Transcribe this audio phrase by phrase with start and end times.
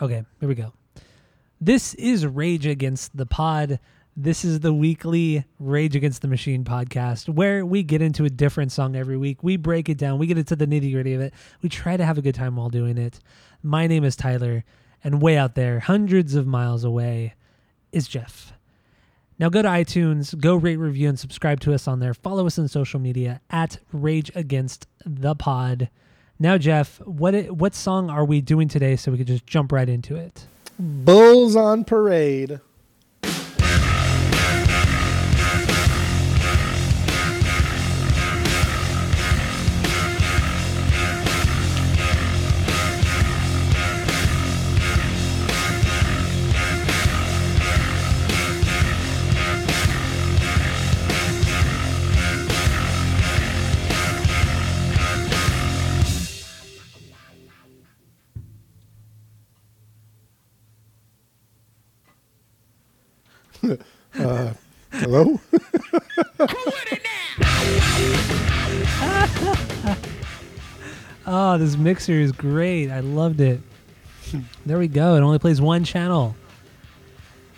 [0.00, 0.72] Okay, here we go.
[1.60, 3.78] This is Rage Against the Pod.
[4.16, 8.72] This is the weekly Rage Against the Machine podcast where we get into a different
[8.72, 9.42] song every week.
[9.42, 11.34] We break it down, we get into the nitty gritty of it.
[11.60, 13.20] We try to have a good time while doing it.
[13.62, 14.64] My name is Tyler,
[15.04, 17.34] and way out there, hundreds of miles away,
[17.92, 18.54] is Jeff.
[19.38, 22.14] Now go to iTunes, go rate, review, and subscribe to us on there.
[22.14, 25.90] Follow us on social media at Rage Against the Pod.
[26.38, 29.88] Now, Jeff, what what song are we doing today so we could just jump right
[29.88, 30.46] into it?
[30.78, 32.60] Bulls on Parade.
[65.12, 65.38] Hello?
[71.26, 72.90] oh, this mixer is great.
[72.90, 73.60] I loved it.
[74.64, 75.14] There we go.
[75.16, 76.34] It only plays one channel.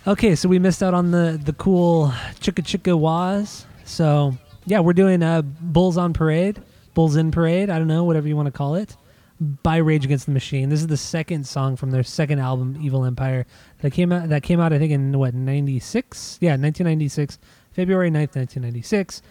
[0.05, 2.09] Okay, so we missed out on the the cool
[2.41, 3.65] chicka chicka waz.
[3.85, 6.61] So yeah, we're doing uh, Bulls on Parade,
[6.93, 7.69] Bulls in Parade.
[7.69, 8.97] I don't know, whatever you want to call it
[9.39, 10.69] by Rage Against the Machine.
[10.69, 13.45] This is the second song from their second album, Evil Empire,
[13.79, 14.29] that came out.
[14.29, 16.37] That came out, I think, in what '96?
[16.41, 17.39] Yeah, 1996,
[17.73, 19.21] February 9th, 1996.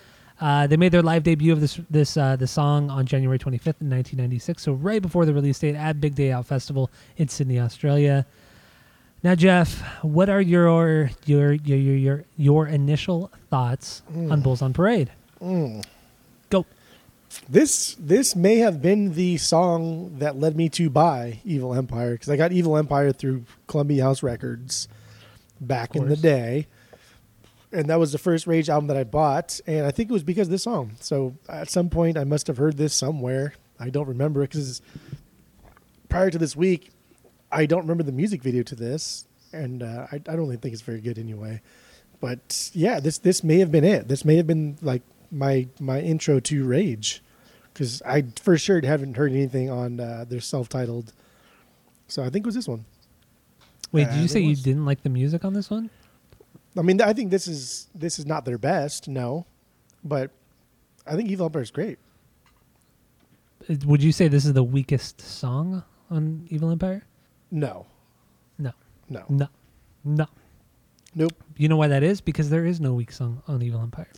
[0.41, 3.81] Uh, they made their live debut of this this uh, the song on January 25th,
[3.81, 4.63] 1996.
[4.63, 8.27] So right before the release date at Big Day Out Festival in Sydney, Australia.
[9.23, 14.31] Now, Jeff, what are your your your your your, your initial thoughts mm.
[14.31, 15.11] on Bulls on Parade?
[15.41, 15.83] Mm.
[17.49, 22.29] This this may have been the song that led me to buy Evil Empire because
[22.29, 24.89] I got Evil Empire through Columbia House Records
[25.61, 26.67] back in the day,
[27.73, 30.23] and that was the first Rage album that I bought, and I think it was
[30.23, 30.93] because of this song.
[31.01, 33.55] So at some point, I must have heard this somewhere.
[33.79, 34.81] I don't remember because
[36.09, 36.91] prior to this week,
[37.51, 40.73] I don't remember the music video to this, and uh, I, I don't really think
[40.73, 41.61] it's very good anyway.
[42.21, 44.09] But yeah, this this may have been it.
[44.09, 47.23] This may have been like my my intro to Rage
[47.75, 51.13] because I for sure haven't heard anything on uh, their self-titled.
[52.09, 52.85] So I think it was this one.
[53.93, 55.91] Wait, did you say you didn't like the music on this one?
[56.77, 59.47] I mean, I think this is this is not their best, no,
[60.03, 60.31] but
[61.07, 61.99] I think Evil Empire is great.
[63.69, 67.05] Uh, would you say this is the weakest song on Evil Empire?
[67.51, 67.87] No.
[68.59, 68.73] No.
[69.09, 69.25] No.
[69.29, 69.49] No.
[70.05, 70.27] No.
[71.15, 71.33] Nope.
[71.57, 72.21] You know why that is?
[72.21, 74.09] Because there is no weak song on Evil Empire.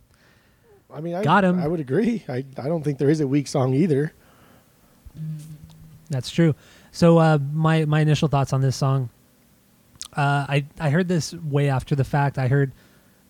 [0.93, 1.59] I mean, I, got him.
[1.61, 2.25] I would agree.
[2.29, 4.13] I, I don't think there is a weak song either.
[6.11, 6.55] That's true.
[6.93, 9.11] So uh, my my initial thoughts on this song.
[10.17, 12.39] Uh, I I heard this way after the fact.
[12.39, 12.73] I heard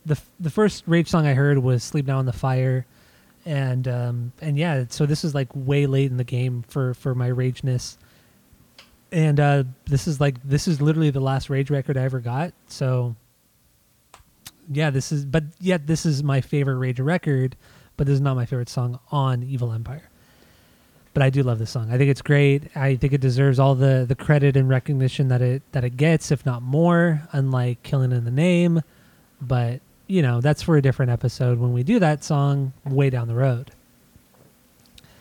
[0.04, 2.86] the the first Rage song I heard was "Sleep Now in the Fire,"
[3.44, 4.84] and um, and yeah.
[4.88, 7.96] So this is like way late in the game for for my rageness.
[9.12, 12.52] And uh, this is like this is literally the last Rage record I ever got.
[12.68, 13.16] So
[14.70, 17.56] yeah, this is, but yet this is my favorite Rage record,
[17.96, 20.10] but this is not my favorite song on Evil Empire.
[21.14, 21.90] But I do love this song.
[21.90, 22.76] I think it's great.
[22.76, 26.30] I think it deserves all the the credit and recognition that it that it gets,
[26.30, 27.22] if not more.
[27.32, 28.82] Unlike "Killing in the Name,"
[29.40, 33.28] but you know that's for a different episode when we do that song way down
[33.28, 33.70] the road.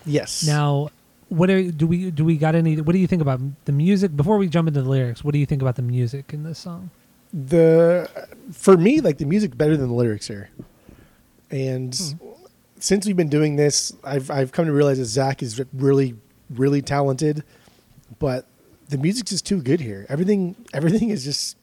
[0.06, 0.46] Yes.
[0.46, 0.90] Now,
[1.30, 2.26] what are, do we do?
[2.26, 2.82] We got any?
[2.82, 4.16] What do you think about the music?
[4.16, 6.60] Before we jump into the lyrics, what do you think about the music in this
[6.60, 6.90] song?
[7.36, 8.10] The
[8.54, 10.50] for me like the music better than the lyrics here.
[11.52, 12.30] And hmm.
[12.80, 16.16] since we've been doing this i've i've come to realize that zach is really
[16.50, 17.44] really talented
[18.20, 18.48] but
[18.90, 20.06] the music's just too good here.
[20.10, 21.58] Everything everything is just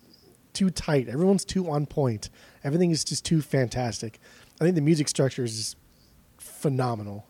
[0.53, 1.09] too tight.
[1.09, 2.31] Everyone's too on point.
[2.65, 4.19] Everything is just too fantastic.
[4.61, 5.77] I think the music structure is just
[6.39, 7.27] phenomenal.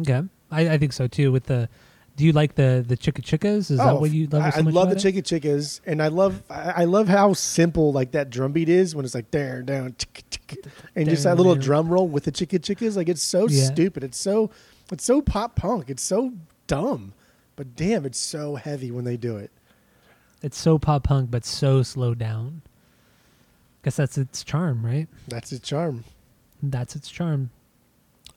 [0.00, 0.22] Okay.
[0.50, 1.68] I, I think so too with the
[2.16, 3.70] do you like the the chicka chickas?
[3.70, 4.52] Is oh, that what you love?
[4.54, 8.30] So I love the chicka chickas, and I love I love how simple like that
[8.30, 11.88] drum beat is when it's like there down, chicka, chicka, and just that little drum
[11.88, 12.96] roll with the chicka chickas.
[12.96, 13.64] Like it's so yeah.
[13.64, 14.04] stupid.
[14.04, 14.50] It's so
[14.90, 15.88] it's so pop punk.
[15.88, 16.32] It's so
[16.66, 17.14] dumb,
[17.56, 19.50] but damn, it's so heavy when they do it.
[20.42, 22.62] It's so pop punk, but so slowed down.
[23.84, 25.08] Guess that's its charm, right?
[25.28, 26.04] That's its charm.
[26.62, 27.50] That's its charm.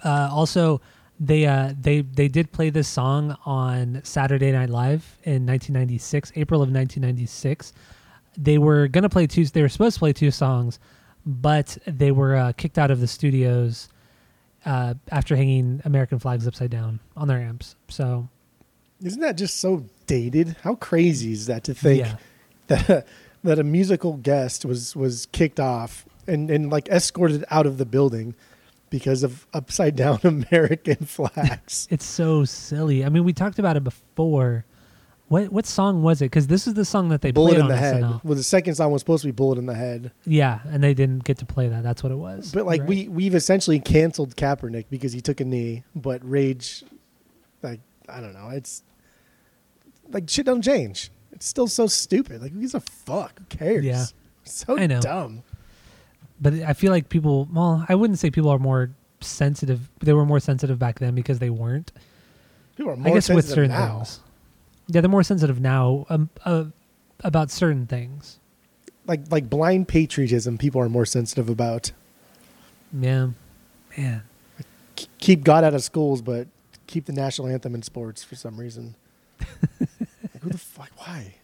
[0.04, 0.82] Uh, also,
[1.20, 6.62] they uh they they did play this song on Saturday Night Live in 1996, April
[6.62, 7.74] of 1996.
[8.38, 9.46] They were gonna play two.
[9.46, 10.80] They were supposed to play two songs,
[11.26, 13.88] but they were uh, kicked out of the studios
[14.66, 17.76] uh, after hanging American flags upside down on their amps.
[17.88, 18.28] So
[19.02, 20.58] Isn't that just so dated?
[20.64, 22.16] How crazy is that to think Yeah.
[22.68, 23.08] that
[23.44, 27.86] that a musical guest was was kicked off and and like escorted out of the
[27.86, 28.36] building
[28.90, 31.88] because of upside down American flags?
[31.90, 33.04] It's so silly.
[33.06, 34.66] I mean, we talked about it before.
[35.28, 36.26] What what song was it?
[36.26, 38.04] Because this is the song that they Bullet played in the head.
[38.04, 38.24] SNL.
[38.24, 40.94] Well, the second song was supposed to be Bullet in the Head, Yeah, and they
[40.94, 41.82] didn't get to play that.
[41.82, 42.52] That's what it was.
[42.52, 42.90] but like Right.
[42.90, 45.84] we we've essentially canceled Kaepernick because he took a knee.
[45.96, 46.84] But Rage,
[47.64, 48.84] like I don't know, it's
[50.10, 51.10] like shit don't change.
[51.32, 52.44] It's still so stupid.
[52.44, 53.40] Like who gives a fuck?
[53.40, 53.84] Who cares?
[53.84, 54.06] Yeah.
[54.44, 55.02] so I know.
[55.02, 55.42] dumb.
[56.40, 57.48] But I feel like people.
[57.52, 58.92] Well, I wouldn't say people are more
[59.22, 59.90] sensitive.
[60.00, 61.92] They were more sensitive back then because they weren't.
[62.76, 63.98] People are I more guess with certain now.
[63.98, 64.20] things.
[64.88, 66.66] Yeah, they're more sensitive now um, uh,
[67.24, 68.40] about certain things.
[69.08, 71.92] Like like blind patriotism, people are more sensitive about.
[72.94, 73.30] Yeah,
[73.98, 74.24] man.
[75.20, 76.48] Keep God out of schools, but
[76.88, 78.96] keep the national anthem in sports for some reason.
[79.80, 80.92] like, who the fuck?
[80.98, 81.36] Why?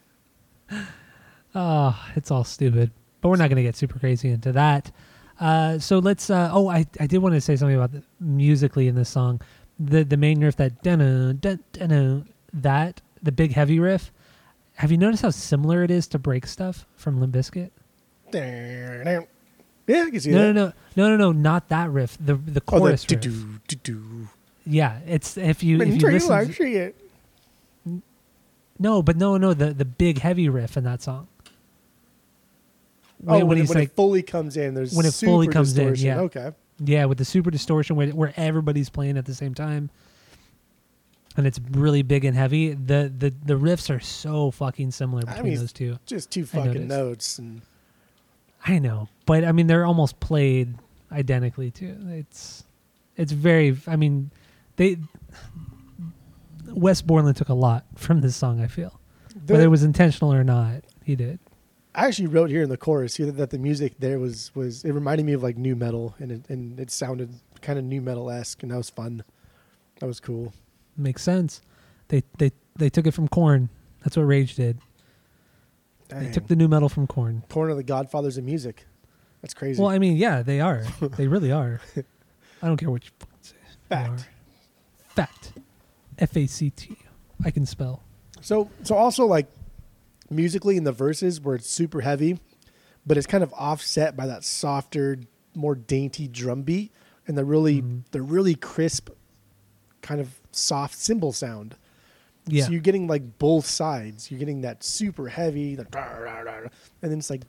[1.54, 2.92] Oh, it's all stupid.
[3.22, 4.92] But we're not going to get super crazy into that.
[5.40, 6.30] Uh, so let's.
[6.30, 9.42] Uh, oh, I, I did want to say something about the, musically in this song.
[9.80, 14.12] The the main riff that dun dun that the big heavy riff.
[14.76, 17.70] Have you noticed how similar it is to Break Stuff from Limp Bizkit?
[19.88, 20.54] Yeah, I can see No, that.
[20.54, 20.66] no,
[20.96, 22.18] no, no, no, no, not that riff.
[22.20, 23.22] The the Oh, the chorus riff.
[23.22, 24.28] do-do, do-do.
[24.66, 26.30] Yeah, it's if you if you listen.
[26.30, 26.96] like shit.
[28.80, 31.28] no, but no, no, the the big heavy riff in that song.
[33.28, 35.78] Oh, When- when, when when like it fully comes in, there's when it fully comes
[35.78, 36.22] in, yeah.
[36.22, 36.52] Okay.
[36.84, 39.90] Yeah, with the super distortion where where everybody's playing at the same time.
[41.38, 42.74] And it's really big and heavy.
[42.74, 45.98] The the the riffs are so fucking similar I between mean, those two.
[46.06, 47.62] Just two fucking notes and
[48.66, 50.76] I know, but I mean they're almost played
[51.12, 51.96] identically too.
[52.10, 52.66] It's
[53.16, 53.78] it's very.
[53.88, 54.32] I mean,
[54.76, 54.98] they
[56.68, 58.62] Wes Borland took a lot from this song.
[58.62, 59.00] I feel
[59.46, 61.40] the, whether it was intentional or not, he did.
[61.94, 64.94] I actually wrote here in the chorus here that, the music there was was it
[64.94, 68.30] reminded me of like nu metal and it, and it sounded kind of nu metal
[68.30, 69.24] esque and that was fun.
[70.00, 70.54] That was cool.
[70.96, 71.62] Makes sense.
[72.08, 73.70] They they they took it from Korn.
[74.04, 74.80] That's what Rage did.
[76.08, 77.44] They took the nu metal from Korn.
[77.50, 78.86] Korn of the Godfathers of music.
[79.42, 79.82] That's crazy.
[79.82, 80.84] Well, I mean, yeah, they are.
[81.02, 81.82] they really are.
[82.62, 83.12] I don't care what you
[83.42, 83.56] say.
[83.90, 84.30] Fact.
[85.10, 85.54] Fact.
[86.20, 86.98] F A C T.
[87.44, 88.04] I can spell.
[88.42, 89.48] So so also like
[90.32, 92.40] musically in the verses where it's super heavy,
[93.06, 95.20] but it's kind of offset by that softer,
[95.54, 96.92] more dainty drum beat
[97.28, 98.04] and the really Mhm.
[98.12, 99.10] the really crisp
[100.02, 101.76] kind of soft cymbal sound.
[102.48, 102.66] Yeah.
[102.66, 104.32] So you're getting like both sides.
[104.32, 105.86] You're getting that super heavy, the
[107.02, 107.44] and then it's like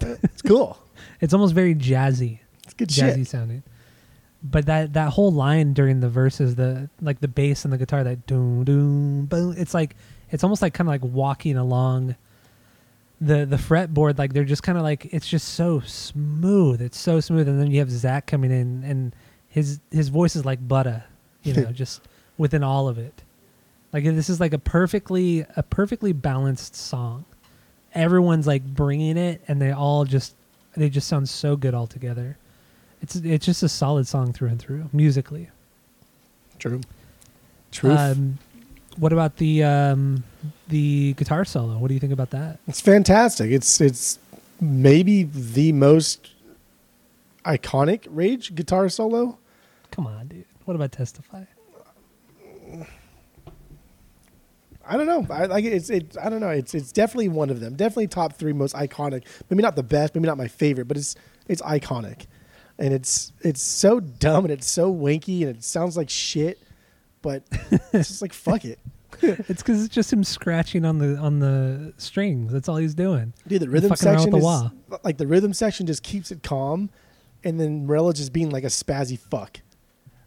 [0.00, 0.78] it's cool.
[1.20, 2.40] it's almost very jazzy.
[2.64, 3.62] It's good jazzy sounding.
[4.50, 8.04] But that that whole line during the verses, the like the bass and the guitar,
[8.04, 9.54] that doom doom boom.
[9.56, 9.96] It's like
[10.30, 12.16] it's almost like kind of like walking along
[13.20, 14.18] the the fretboard.
[14.18, 16.80] Like they're just kind of like it's just so smooth.
[16.80, 19.14] It's so smooth, and then you have Zach coming in, and
[19.48, 21.04] his his voice is like butter,
[21.42, 22.02] you know, just
[22.38, 23.22] within all of it.
[23.92, 27.24] Like this is like a perfectly a perfectly balanced song.
[27.94, 30.34] Everyone's like bringing it, and they all just
[30.76, 32.36] they just sound so good all together.
[33.02, 35.50] It's it's just a solid song through and through musically.
[36.58, 36.80] True.
[37.70, 37.92] True.
[37.92, 38.38] Um,
[38.96, 40.24] what about the um,
[40.68, 41.76] the guitar solo?
[41.78, 42.58] What do you think about that?
[42.66, 43.50] It's fantastic.
[43.50, 44.18] It's it's
[44.60, 46.30] maybe the most
[47.44, 49.38] iconic Rage guitar solo.
[49.90, 50.44] Come on, dude.
[50.64, 51.44] What about Testify?
[54.88, 55.26] I don't know.
[55.30, 56.16] I like it's it.
[56.22, 56.50] I don't know.
[56.50, 57.74] It's it's definitely one of them.
[57.74, 59.24] Definitely top three most iconic.
[59.50, 60.14] Maybe not the best.
[60.14, 61.16] Maybe not my favorite, but it's
[61.48, 62.26] it's iconic,
[62.78, 66.58] and it's it's so dumb and it's so wanky and it sounds like shit.
[67.22, 67.42] But
[67.92, 68.78] it's just like fuck it,
[69.22, 72.52] It's because it's just him scratching on the on the strings.
[72.52, 73.32] That's all he's doing.
[73.48, 73.62] dude.
[73.62, 74.70] The rhythm section with is wah.
[75.02, 76.90] like the rhythm section just keeps it calm,
[77.42, 79.60] and then Morello just being like a spazzy fuck.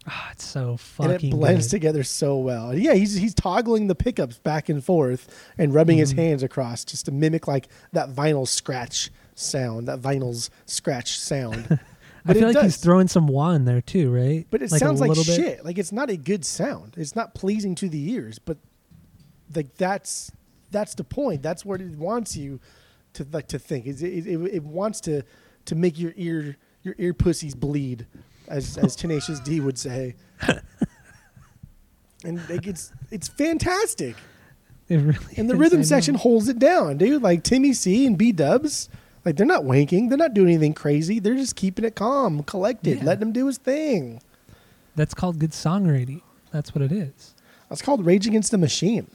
[0.07, 1.11] Ah, it's so fucking.
[1.13, 1.71] and it blends good.
[1.71, 2.75] together so well.
[2.75, 5.27] Yeah, he's he's toggling the pickups back and forth
[5.57, 6.17] and rubbing his Mhm.
[6.17, 11.79] hands across just to mimic like that vinyl scratch sound, that vinyl's scratch sound.
[12.25, 14.45] I feel it like he's throwing some wah in there too, right?
[14.49, 15.35] But it Like a sounds like little bit?
[15.35, 15.65] shit.
[15.65, 16.95] Like it's not a good sound.
[16.97, 18.39] It's not pleasing to the ears.
[18.39, 18.57] But
[19.55, 20.31] like that's
[20.71, 21.41] that's the point.
[21.41, 22.59] That's what it wants you
[23.13, 23.87] to like to think.
[23.87, 25.23] Is it, it, it wants to
[25.65, 28.05] to make your ear your ear pussies bleed,
[28.47, 30.15] as as Tenacious D would say.
[32.23, 34.15] And like it's it's fantastic.
[34.89, 37.21] It really And the rhythm section holds it down, dude.
[37.21, 38.89] Like Timmy C and B Dubs,
[39.25, 40.09] like they're not wanking.
[40.09, 41.19] They're not doing anything crazy.
[41.19, 43.03] They're just keeping it calm, collected, Yeah.
[43.05, 44.21] letting him do his thing.
[44.95, 46.21] That's called good songwriting.
[46.51, 47.33] That's what it is.
[47.69, 49.07] That's called Rage Against the Machine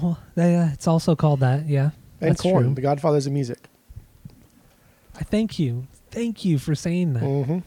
[0.00, 1.66] Oh, yeah, it's also called that.
[1.66, 2.74] Yeah, and that's Korn, true.
[2.74, 3.58] the Godfathers of music.
[5.18, 7.20] I thank you, thank you for saying that.
[7.22, 7.58] hmm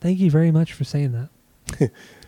[0.00, 1.90] Thank you very much for saying that.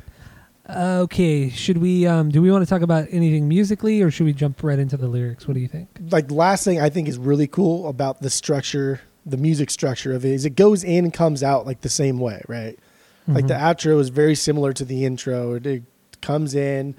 [0.77, 2.07] okay, should we?
[2.07, 4.97] Um, do we want to talk about anything musically, or should we jump right into
[4.97, 5.47] the lyrics?
[5.47, 5.89] What do you think?
[6.11, 10.25] Like last thing I think is really cool about the structure, the music structure of
[10.25, 12.79] it is it goes in and comes out like the same way, right?
[13.29, 13.61] Like the Mhm.
[13.61, 15.55] outro is very similar to the intro.
[15.55, 15.83] It, it
[16.21, 16.97] comes in,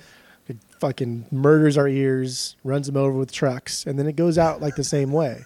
[0.48, 4.62] it fucking murders our ears, runs them over with trucks, and then it goes out
[4.62, 5.44] like the same way.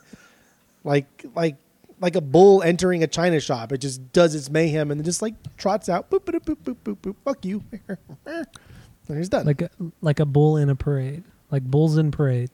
[0.84, 1.55] Like like
[2.00, 3.72] like a bull entering a china shop.
[3.72, 6.10] It just does its mayhem and then just like trots out.
[6.10, 7.16] Boop boop boop boop boop boop.
[7.25, 7.63] Fuck you.
[8.25, 9.46] and he's done.
[9.46, 9.70] like a,
[10.01, 12.50] like a bull in a parade, like bulls in parade.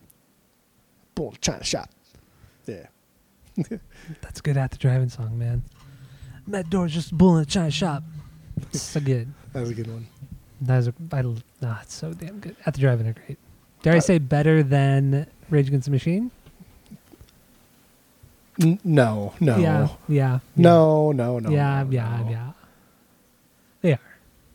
[1.16, 1.90] bull china shop.
[2.66, 2.88] Yeah.
[4.22, 5.64] That's good At the Drive-In song, man.
[6.48, 8.04] Matt Door's just bull in a china shop.
[8.72, 9.32] It's so good.
[9.54, 10.08] That was a good one.
[10.62, 11.22] That is a, I,
[11.62, 12.56] nah, it's so damn good.
[12.66, 13.38] At the Drive-In are great.
[13.82, 16.32] Dare I uh, say better than Rage Against the Machine?
[18.62, 19.58] N- no, no.
[19.58, 20.40] Yeah, yeah.
[20.56, 21.50] No, no, no.
[21.50, 22.30] yeah, no, yeah, no.
[22.30, 22.52] yeah.
[23.82, 24.00] They are.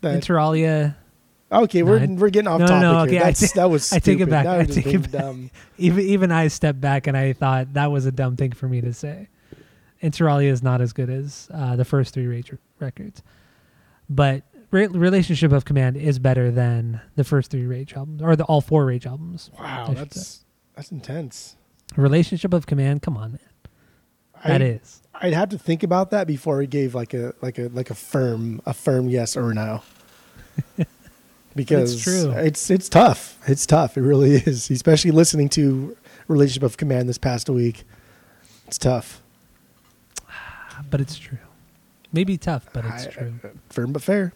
[0.03, 0.95] That- Interalia.
[1.51, 3.93] okay, we're I- we're getting off no, no, topic no, okay, I That's, that was
[3.93, 5.11] I take it back, That I was take it back.
[5.23, 5.51] dumb.
[5.79, 8.81] Even even I stepped back and I thought that was a dumb thing for me
[8.83, 9.29] to say.
[10.03, 13.21] Interalia is not as good as uh, the first three Rage records,
[14.09, 18.45] but Re- Relationship of Command is better than the first three Rage albums or the
[18.45, 19.51] all four Rage albums.
[19.59, 20.45] Wow, that's
[20.77, 21.57] that's intense.
[21.97, 23.41] Relationship of Command, come on, man,
[24.45, 25.01] that I, is.
[25.15, 27.95] I'd have to think about that before we gave like a like a like a
[27.95, 29.83] firm a firm yes or no.
[31.57, 32.31] because it's true.
[32.31, 33.39] It's it's tough.
[33.47, 33.97] It's tough.
[33.97, 34.71] It really is.
[34.71, 35.97] Especially listening to
[36.29, 37.85] Relationship of Command this past week.
[38.67, 39.23] It's tough.
[40.91, 41.39] but it's true.
[42.13, 43.35] Maybe tough, but it's I- true.
[43.43, 44.33] Uh, firm but fair.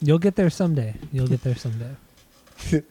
[0.00, 0.94] You'll get there someday.
[1.12, 1.94] You'll get there someday.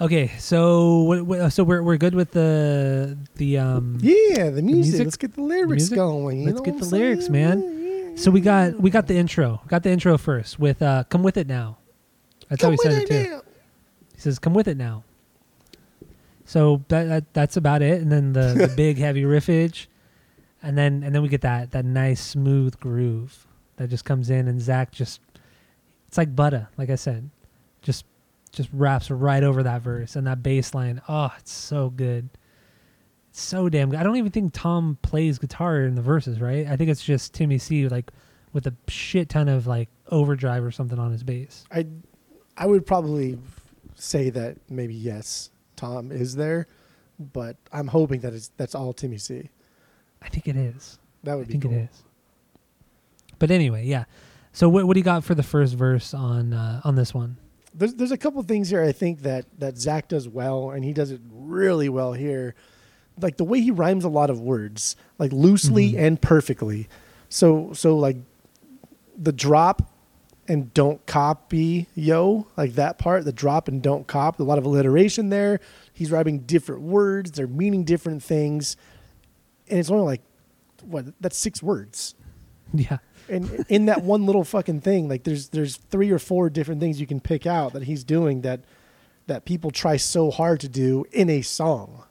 [0.00, 3.98] okay, so so we're we're good with the the um.
[4.00, 4.64] Yeah, the music.
[4.92, 5.96] music- Let's get the lyrics music?
[5.96, 6.40] going.
[6.40, 7.32] you Let's get the lyrics, saying?
[7.60, 8.16] man.
[8.16, 9.60] So we got we got the intro.
[9.68, 11.78] Got the intro first with uh "Come with it now."
[12.48, 13.30] That's how he Come said with it too.
[13.30, 13.42] now.
[14.14, 15.02] He says, "Come with it now."
[16.44, 19.86] So that, that that's about it, and then the, the big heavy riffage,
[20.62, 23.46] and then and then we get that that nice smooth groove
[23.76, 25.20] that just comes in, and Zach just
[26.06, 27.30] it's like butter, like I said,
[28.54, 31.00] just wraps right over that verse and that bass line.
[31.08, 32.28] Oh, it's so good,
[33.30, 33.98] it's so damn good.
[33.98, 36.66] I don't even think Tom plays guitar in the verses, right?
[36.66, 38.10] I think it's just Timmy C like
[38.52, 41.64] with a shit ton of like overdrive or something on his bass.
[41.70, 41.86] I
[42.56, 43.38] I would probably
[43.96, 46.68] say that maybe yes, Tom is there,
[47.18, 49.50] but I'm hoping that it's that's all Timmy C.
[50.22, 50.98] I think it is.
[51.24, 51.70] That I would be cool.
[51.70, 51.82] I think cool.
[51.82, 52.02] it is.
[53.38, 54.04] But anyway, yeah.
[54.52, 57.36] So what what do you got for the first verse on uh, on this one?
[57.74, 60.92] There's there's a couple things here I think that that Zach does well, and he
[60.92, 62.54] does it really well here.
[63.20, 65.98] Like the way he rhymes a lot of words, like loosely Mhm.
[65.98, 66.88] and perfectly.
[67.28, 68.16] So so like
[69.16, 69.90] the drop
[70.46, 74.66] and don't copy yo like that part the drop and don't cop a lot of
[74.66, 75.58] alliteration there
[75.94, 78.76] he's rhyming different words they're meaning different things
[79.70, 80.20] and it's only like
[80.84, 82.14] what that's six words
[82.88, 82.98] Yeah.
[83.28, 87.00] and in that one little fucking thing like there's there's three or four different things
[87.00, 88.60] you can pick out that he's doing that
[89.28, 92.02] that people try so hard to do in a song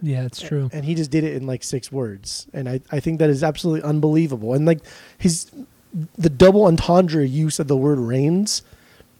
[0.00, 0.70] Yeah, it's true.
[0.72, 3.42] and he just did it in like six words and i, I think that is
[3.42, 4.80] absolutely unbelievable and like
[5.18, 5.50] his
[6.16, 8.62] the double entendre use of the word rains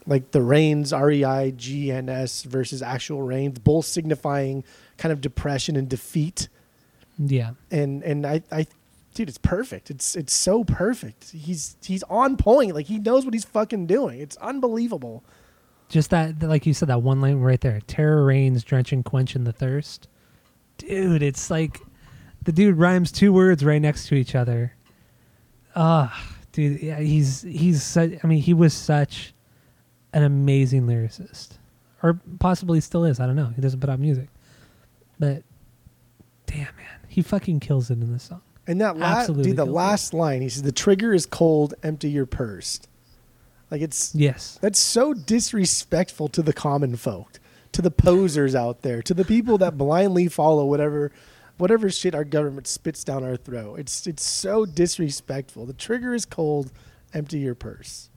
[0.07, 4.65] like the rains r-e-i-g-n-s versus actual rains both signifying
[4.97, 6.49] kind of depression and defeat
[7.19, 7.50] Yeah.
[7.71, 8.67] and and i i
[9.14, 13.35] dude it's perfect it's it's so perfect he's he's on point like he knows what
[13.35, 15.25] he's fucking doing it's unbelievable
[15.88, 17.81] Just that like you said that one line right there.
[17.88, 20.07] Terror reigns drenching quenching the thirst.
[20.79, 21.81] Dude, it's like
[22.45, 24.75] the dude rhymes two words right next to each other.
[25.75, 29.35] Ah, dude, yeah, he's he's such, I mean, he was such
[30.12, 31.59] an amazing lyricist.
[32.02, 33.52] Or possibly still is, I don't know.
[33.55, 34.29] He doesn't put out music.
[35.19, 35.43] But
[36.47, 38.43] damn man, he fucking kills it in this song.
[38.71, 42.25] And that last, dude, the last line, he says, "The trigger is cold, empty your
[42.25, 42.79] purse."
[43.69, 44.59] Like it's Yes.
[44.61, 47.41] that's so disrespectful to the common folk,
[47.73, 51.11] to the posers out there, to the people that blindly follow whatever,
[51.59, 53.81] whatever shit our government spits down our throat.
[53.81, 55.67] It's it's so disrespectful.
[55.67, 56.71] The trigger is cold,
[57.12, 58.09] empty your purse.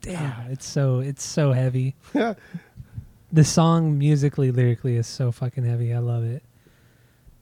[0.00, 1.94] Damn, it's so it's so heavy.
[3.32, 5.94] the song musically, lyrically is so fucking heavy.
[5.94, 6.42] I love it.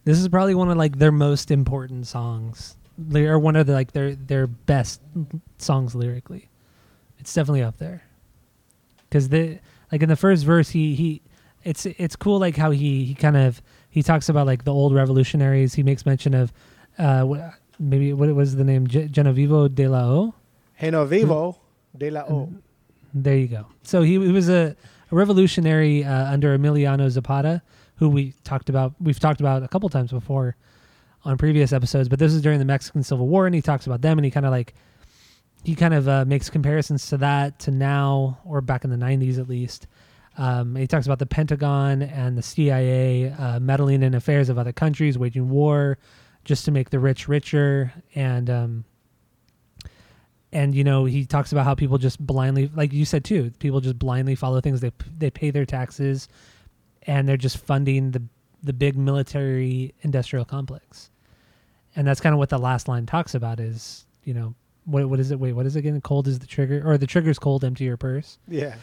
[0.04, 2.76] This is probably one of like their most important songs,
[3.08, 5.00] Ly- or one of the like their their best
[5.58, 6.48] songs lyrically.
[7.18, 8.02] It's definitely up there.
[9.08, 9.58] Because the
[9.92, 11.22] like in the first verse he he
[11.64, 14.94] it's it's cool like how he he kind of he talks about like the old
[14.94, 15.74] revolutionaries.
[15.74, 16.52] He makes mention of
[16.98, 18.86] uh maybe what was the name?
[18.86, 20.34] Ge- Genovevo de la O?
[20.80, 21.56] Genovevo
[21.96, 22.48] de la O.
[23.12, 23.66] there you go.
[23.82, 24.76] So he, he was a,
[25.10, 27.60] a revolutionary uh, under Emiliano Zapata
[28.00, 30.56] who we talked about we've talked about a couple times before
[31.24, 34.00] on previous episodes but this is during the Mexican Civil War and he talks about
[34.00, 34.74] them and he kind of like
[35.62, 39.38] he kind of uh, makes comparisons to that to now or back in the 90s
[39.38, 39.86] at least.
[40.38, 44.72] Um, he talks about the pentagon and the cia uh, meddling in affairs of other
[44.72, 45.98] countries waging war
[46.44, 48.84] just to make the rich richer and um,
[50.52, 53.82] and you know he talks about how people just blindly like you said too people
[53.82, 54.80] just blindly follow things.
[54.80, 56.28] They they pay their taxes
[57.06, 58.22] and they're just funding the
[58.62, 61.10] the big military industrial complex
[61.96, 64.54] and that's kind of what the last line talks about is you know
[64.84, 65.38] what what is it?
[65.38, 66.00] Wait, what is it again?
[66.00, 68.38] Cold is the trigger, or the trigger's cold, empty your purse.
[68.48, 68.74] Yeah,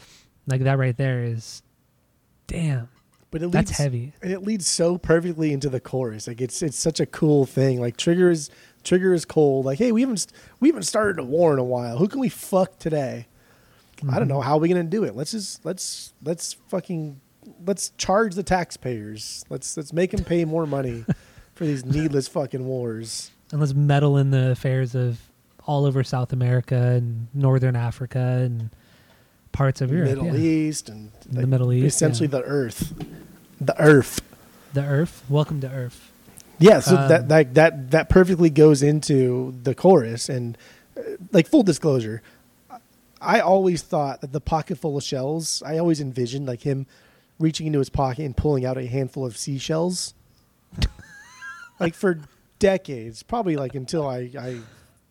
[0.45, 1.63] Like that right there is,
[2.45, 2.87] damn,
[3.31, 4.13] but it leads, that's heavy.
[4.21, 6.27] and it leads so perfectly into the chorus.
[6.27, 7.81] Like it's it's such a cool thing.
[7.81, 8.49] Like Trigger is
[8.83, 9.65] Trigger is cold.
[9.65, 10.27] Like hey, we haven't
[10.59, 11.97] we haven't started a war in a while.
[11.97, 13.27] Who can we fuck today?
[13.27, 14.15] I Mm-hmm.
[14.19, 15.15] don't know how are we gonna do it.
[15.15, 17.19] Let's just let's let's fucking
[17.65, 19.45] let's charge the taxpayers.
[19.49, 21.05] Let's let's make them pay more money
[21.55, 23.31] for these needless fucking wars.
[23.51, 25.19] And let's meddle in the affairs of
[25.65, 28.69] all over South America and Northern Africa and
[29.51, 30.09] parts of Europe.
[30.09, 30.67] Middle yeah.
[30.67, 32.39] East and The Middle East, essentially yeah.
[32.39, 32.93] the Earth,
[33.59, 34.21] the Earth.
[34.73, 35.23] The Earth.
[35.29, 36.11] Welcome to Earth.
[36.59, 40.57] Yeah, so Um, that like that that perfectly goes into the chorus and
[40.97, 41.01] uh,
[41.31, 42.21] like full disclosure,
[43.21, 45.63] I always thought that the pocket full of shells.
[45.65, 46.87] I always envisioned like him
[47.39, 50.13] reaching into his pocket and pulling out a handful of seashells.
[51.79, 52.19] like for
[52.59, 54.59] decades, probably like until I I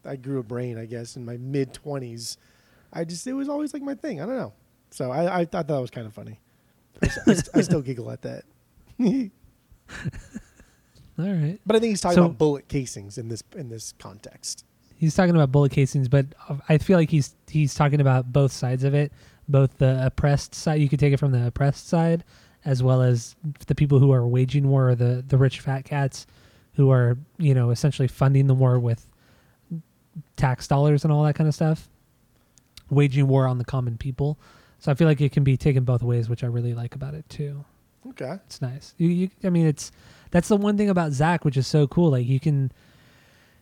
[0.04, 2.37] I grew a brain, I guess, in my mid twenties.
[2.92, 4.21] I just it was always like my thing.
[4.21, 4.52] I don't know.
[4.90, 6.40] So I I thought that was kind of funny.
[7.02, 8.45] I, I, I still giggle at that.
[11.18, 11.59] All right.
[11.66, 14.65] But I think he's talking So- about bullet casings in this in this context.
[14.99, 18.50] He's talking about bullet casings, but uh, I feel like he's he's talking about both
[18.50, 19.12] sides of it,
[19.49, 20.80] both the oppressed side.
[20.80, 22.25] You could take it from the oppressed side,
[22.65, 26.26] as well as the people who are waging war, the the rich fat cats,
[26.75, 29.06] who are you know essentially funding the war with
[30.37, 31.89] tax dollars and all that kind of stuff,
[32.91, 34.39] waging war on the common people.
[34.78, 37.15] So I feel like it can be taken both ways, which I really like about
[37.15, 37.65] it too.
[38.11, 38.39] Okay.
[38.47, 38.95] It's nice.
[38.99, 39.91] You, you, I mean, it's
[40.30, 42.11] that's the one thing about Zach, which is so cool.
[42.11, 42.71] Like you can,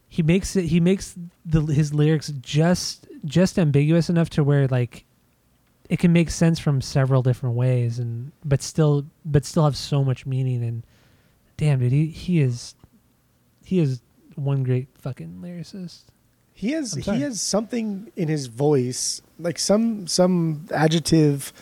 [0.08, 0.66] he makes it.
[0.66, 5.04] He makes the his lyrics just just ambiguous enough to where like
[5.88, 10.04] it can make sense from several different ways, and but still but still have so
[10.04, 10.62] much meaning.
[10.64, 10.82] And
[11.56, 12.74] damn, dude, he he is
[13.64, 14.00] he is
[14.34, 16.04] one great fucking lyricist.
[16.52, 21.52] He has he has something in his voice, like some some adjective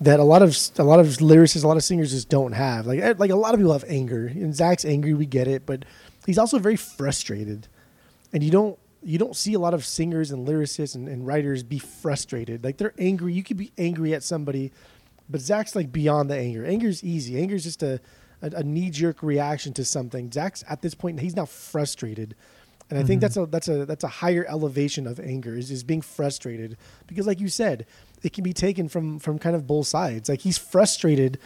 [0.00, 2.86] that a lot of a lot of lyricists, a lot of singers just don't have.
[2.86, 5.66] Like eh, like a lot of people have anger, and Zach's angry, we get it,
[5.66, 5.84] but
[6.26, 7.68] he's also very frustrated,
[8.32, 11.62] and you don't you don't see a lot of singers and lyricists and, and writers
[11.62, 12.64] be frustrated.
[12.64, 13.32] Like they're angry.
[13.34, 14.72] You could be angry at somebody,
[15.28, 16.64] but Zach's like beyond the anger.
[16.64, 17.38] Anger's easy.
[17.38, 18.00] Anger's just a
[18.42, 20.30] a, a knee jerk reaction to something.
[20.32, 22.34] Zach's at this point he's now frustrated.
[22.90, 23.22] And I think Mhm.
[23.22, 27.26] that's a that's a that's a higher elevation of anger is, is being frustrated because
[27.26, 27.86] like you said,
[28.22, 30.28] it can be taken from from kind of both sides.
[30.28, 31.38] Like he's frustrated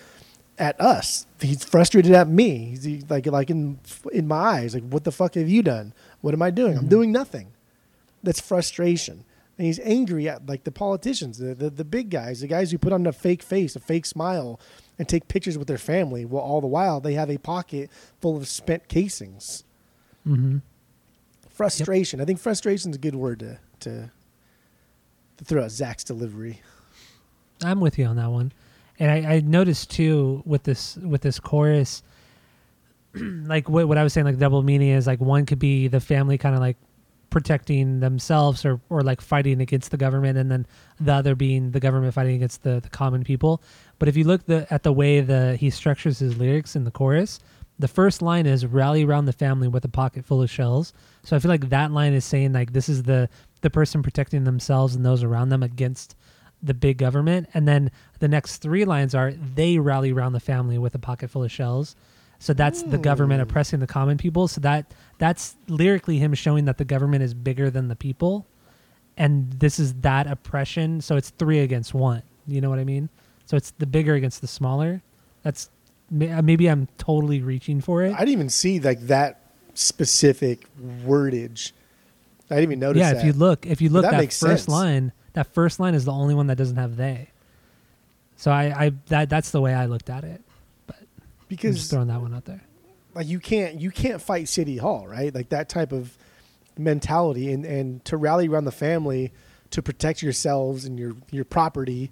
[0.58, 1.26] at us.
[1.40, 2.66] He's frustrated at me.
[2.70, 3.78] He's he- like like in
[4.12, 5.92] in my eyes, like what the fuck have you done?
[6.20, 6.76] What am I doing?
[6.76, 6.90] I'm Mhm.
[6.90, 7.48] doing nothing.
[8.22, 9.24] That's frustration.
[9.56, 12.78] And he's angry at like the politicians, the, the the big guys, the guys who
[12.78, 14.60] put on a fake face, a fake smile,
[14.98, 16.24] and take pictures with their family.
[16.24, 17.90] While all the while they have a pocket
[18.20, 19.64] full of spent casings
[20.26, 20.58] Mm-hmm.
[21.48, 22.20] frustration.
[22.20, 24.10] I think frustration is a good word to to
[25.38, 26.60] to throw out Zach's delivery.
[27.62, 28.52] I'm with you on that one,
[28.98, 32.02] and I, I noticed too with this with this chorus,
[33.14, 36.00] like what what I was saying, like double meaning is like one could be the
[36.00, 36.76] family kind of like
[37.30, 40.66] protecting themselves or or like fighting against the government, and then
[41.00, 43.62] the other being the government fighting against the the common people.
[43.98, 46.90] But if you look the, at the way the he structures his lyrics in the
[46.90, 47.38] chorus,
[47.78, 50.92] the first line is rally around the family with a pocket full of shells.
[51.22, 53.28] So I feel like that line is saying like this is the
[53.60, 56.16] the person protecting themselves and those around them against
[56.62, 57.48] the big government.
[57.54, 61.30] And then the next three lines are they rally around the family with a pocket
[61.30, 61.96] full of shells.
[62.40, 64.46] So that's the government oppressing the common people.
[64.46, 68.46] So that that's lyrically him showing that the government is bigger than the people.
[69.16, 71.00] And this is that oppression.
[71.00, 72.22] So it's three against one.
[72.46, 73.08] You know what I mean?
[73.46, 75.02] So it's the bigger against the smaller.
[75.42, 75.68] That's
[76.12, 78.14] uh, maybe I'm totally reaching for it.
[78.14, 79.40] I didn't even see like that
[79.74, 81.72] specific wordage.
[82.50, 83.18] I didn't even notice yeah, that.
[83.18, 84.68] if you look, if you look that that, first sense.
[84.68, 87.28] line, that first line is the only one that doesn't have they.
[88.36, 90.40] So I, I that that's the way I looked at it.
[90.88, 90.94] I'm
[91.48, 92.62] because just throwing that one out there.
[93.14, 96.16] like you can't you can't fight city hall right like that type of
[96.76, 99.32] mentality and and to rally around the family
[99.70, 102.10] to protect yourselves and your your property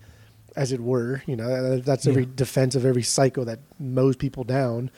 [0.56, 2.28] as it were you know uh, that's every Yeah.
[2.34, 4.90] defense of every psycho that mows people down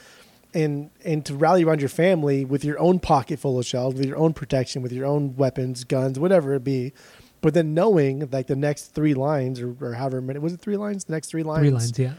[0.55, 4.07] and and to rally around your family with your own pocket full of shells with
[4.07, 6.93] your own protection with your own weapons guns whatever it be
[7.41, 10.77] but then knowing like the next three lines or, or however many was it three
[10.77, 12.13] lines the next three lines Three lines, yeah.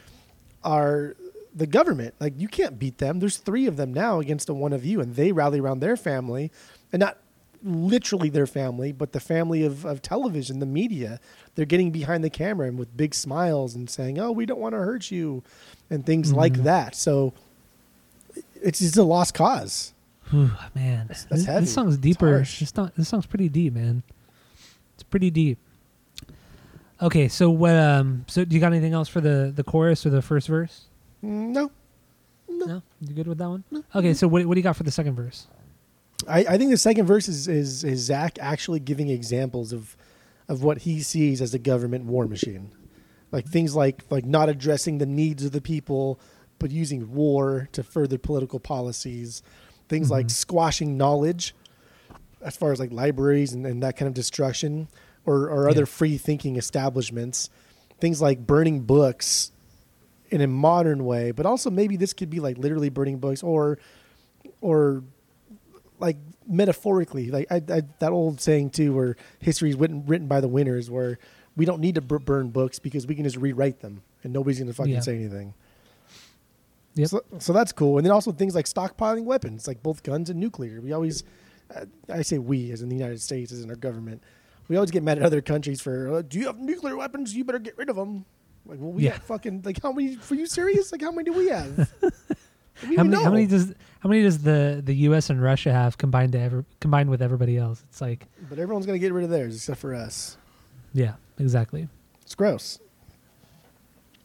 [0.63, 1.15] are
[1.55, 2.13] the government.
[2.19, 3.19] Like you can't beat them.
[3.19, 5.97] There's three of them now against the one of you, and they rally around their
[5.97, 6.51] family,
[6.93, 7.17] and not
[7.63, 11.19] literally their family, but the family of, of television, the media.
[11.55, 14.73] They're getting behind the camera and with big smiles and saying, "Oh, we don't want
[14.73, 15.43] to hurt you,"
[15.89, 16.63] and things like Mhm.
[16.63, 16.95] that.
[16.95, 17.33] So
[18.61, 19.93] it's just a lost cause.
[20.29, 21.59] Whew, man, That's- that's this, heavy.
[21.65, 22.39] this song's deeper.
[22.39, 24.03] This, song, this song's pretty deep, man.
[25.09, 25.57] Pretty deep.
[27.01, 27.75] Okay, so what?
[27.75, 30.85] Um, so do you got anything else for the the chorus or the first verse?
[31.23, 31.71] Mm, No,
[32.49, 33.63] No, you good with that one?
[33.95, 35.47] Okay, so what what do you got for the second verse?
[36.27, 39.95] I, I think the second verse is, is is Zach actually giving examples of
[40.49, 42.71] of what he sees as a government war machine,
[43.31, 46.19] like things like like not addressing the needs of the people,
[46.59, 49.41] but using war to further political policies,
[49.87, 50.31] things like Mhm.
[50.31, 51.55] squashing knowledge,
[52.41, 54.87] as far as like libraries and, and that kind of destruction,
[55.25, 55.85] or or other Yeah.
[55.85, 57.49] free thinking establishments,
[57.99, 59.51] things like burning books
[60.31, 63.77] in a modern way, but also maybe this could be like literally burning books or
[64.61, 65.03] or
[65.99, 66.15] like
[66.47, 70.47] metaphorically, like I, I, that old saying too, where history is written, written by the
[70.47, 71.19] winners, where
[71.57, 74.59] we don't need to bur- burn books because we can just rewrite them and nobody's
[74.59, 74.99] going to fucking Yeah.
[75.01, 75.53] say anything.
[76.95, 77.07] Yep.
[77.09, 77.97] So, so that's cool.
[77.97, 80.79] And then also things like stockpiling weapons, like both guns and nuclear.
[80.81, 81.23] We always,
[82.11, 84.23] I say we, as in the United States, as in our government,
[84.67, 87.35] we always get mad at other countries for, uh, do you have nuclear weapons?
[87.35, 88.25] You better get rid of them.
[88.65, 89.13] Like, well, we Yeah.
[89.13, 90.91] have fucking, like, how many, for you serious?
[90.91, 91.91] Like, how many do we have?
[92.87, 95.29] We How many, how many does how many does the, the U.S.
[95.29, 97.83] and Russia have combined to ever combined with everybody else?
[97.89, 100.37] It's like, But everyone's going to get rid of theirs except for us.
[100.93, 101.89] yeah, exactly.
[102.21, 102.79] It's gross.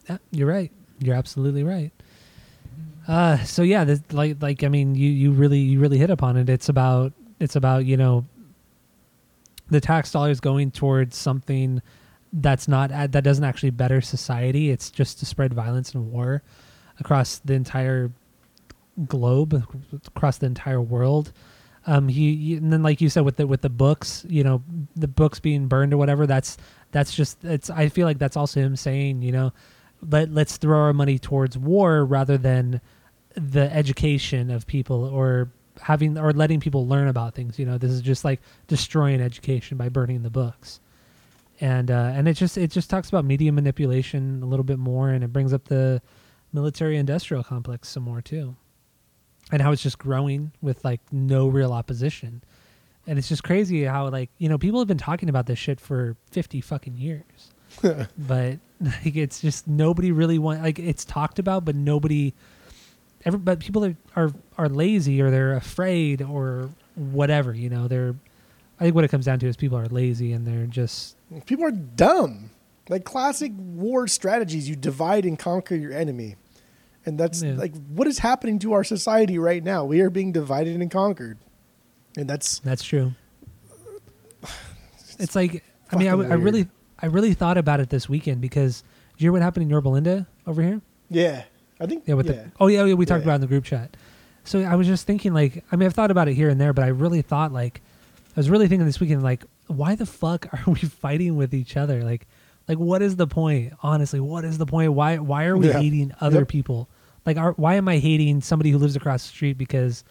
[0.09, 0.71] Yeah, you're right.
[1.01, 1.91] You're absolutely right.
[3.09, 6.37] Uh, so yeah, this, like like I mean, you you really you really hit upon
[6.37, 6.49] it.
[6.49, 8.25] It's about it's about you know
[9.71, 11.81] the tax dollars going towards something
[12.33, 14.71] that's not that doesn't actually better society.
[14.71, 16.43] It's just to spread violence and war
[17.01, 18.11] across the entire
[19.07, 19.65] globe,
[20.07, 21.33] across the entire world.
[21.87, 24.63] Um, he, he- and then like you said with the with the books, you know,
[24.97, 26.27] the books being burned or whatever.
[26.27, 26.57] That's
[26.93, 27.71] that's just it's.
[27.71, 29.53] I feel like that's also him saying, you know,
[30.03, 32.81] let let's throw our money towards war rather than
[33.37, 37.59] the education of people or having or letting people learn about things.
[37.59, 40.81] You know, this is just like destroying education by burning the books.
[41.61, 45.11] And uh, and it just it just talks about media manipulation a little bit more,
[45.11, 46.03] and it brings up the
[46.53, 48.57] military industrial complex some more too,
[49.53, 52.43] and how it's just growing with like no real opposition.
[53.07, 55.79] And it's just crazy how like you know people have been talking about this shit
[55.79, 57.53] for fifty fucking years,
[58.19, 62.35] but like it's just nobody really want like it's talked about, but nobody.
[63.25, 67.55] Every, but people are, are are lazy or they're afraid or whatever.
[67.55, 68.15] You know, they're.
[68.81, 71.65] I think what it comes down to is people are lazy and they're just People
[71.65, 72.51] are dumb.
[72.89, 76.37] Like classic war strategies, you divide and conquer your enemy.
[77.07, 77.53] And that's Yeah.
[77.55, 79.85] like what is happening to our society right now.
[79.85, 81.39] We are being divided and conquered.
[82.17, 83.13] And that's That's true.
[85.19, 86.43] It's like I mean I, Fucking w- I weird.
[86.45, 86.69] really
[87.01, 89.89] I really thought about it this weekend because did you hear what happened in Yorba
[89.89, 90.81] Linda over here?
[91.09, 91.45] yeah.
[91.85, 92.33] I think Yeah, with yeah.
[92.33, 93.27] the oh yeah, yeah we talked Yeah.
[93.27, 93.97] about it in the group chat.
[94.45, 96.73] So I was just thinking like I mean I've thought about it here and there,
[96.73, 97.81] but I really thought like
[98.37, 101.77] I was really thinking this weekend like why the fuck are we fighting with each
[101.77, 102.03] other?
[102.03, 102.27] Like
[102.69, 103.73] like what is the point?
[103.83, 104.93] Honestly, what is the point?
[104.93, 105.79] Why why are we Yeah.
[105.81, 106.49] hating other Yep.
[106.49, 106.89] people?
[107.27, 110.05] Like are, why am I hating somebody who lives across the street because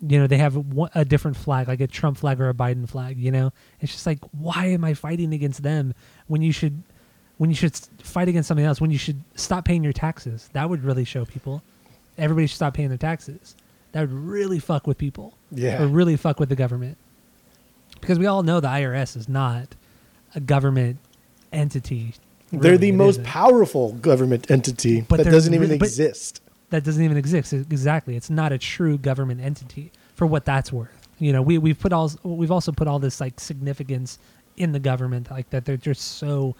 [0.00, 0.56] you know they have
[0.94, 3.52] a different flag like a Trump flag or a Biden flag, you know?
[3.80, 5.92] It's just like why am I fighting against them
[6.28, 6.82] when you should
[7.38, 10.50] when you should fight against something else when you should stop paying your taxes.
[10.52, 11.62] That would really show people.
[12.16, 13.54] Everybody should stop paying their taxes.
[13.92, 15.34] That would really fuck with people.
[15.52, 15.82] Yeah.
[15.82, 16.98] Or really fuck with the government.
[18.00, 19.68] Because we all know the IRS is not
[20.34, 20.98] a government
[21.52, 22.14] entity.
[22.52, 23.24] They're the it most isn't.
[23.26, 26.40] powerful government entity But that doesn't even really- exist.
[26.70, 27.52] that doesn't even exist.
[27.52, 31.08] Exactly, it's not a true government entity for what that's worth.
[31.18, 34.18] You know, we we've put all we've also put all this like significance
[34.56, 36.54] in the government, like that they're just so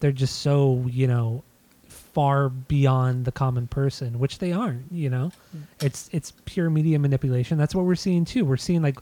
[0.00, 1.42] they're just so you know
[1.88, 4.90] far beyond the common person, which they aren't.
[4.90, 5.62] You know, mm.
[5.80, 7.58] it's it's pure media manipulation.
[7.58, 8.44] That's what we're seeing too.
[8.44, 8.98] We're seeing like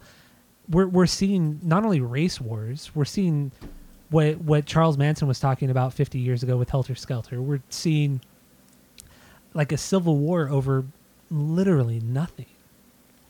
[0.69, 3.53] we're we're seeing not only race wars, we're seeing
[4.11, 7.41] what what Charles Manson was talking about 50 years ago with Helter Skelter.
[7.41, 8.21] We're seeing
[9.55, 10.85] like a civil war over
[11.31, 12.47] literally nothing.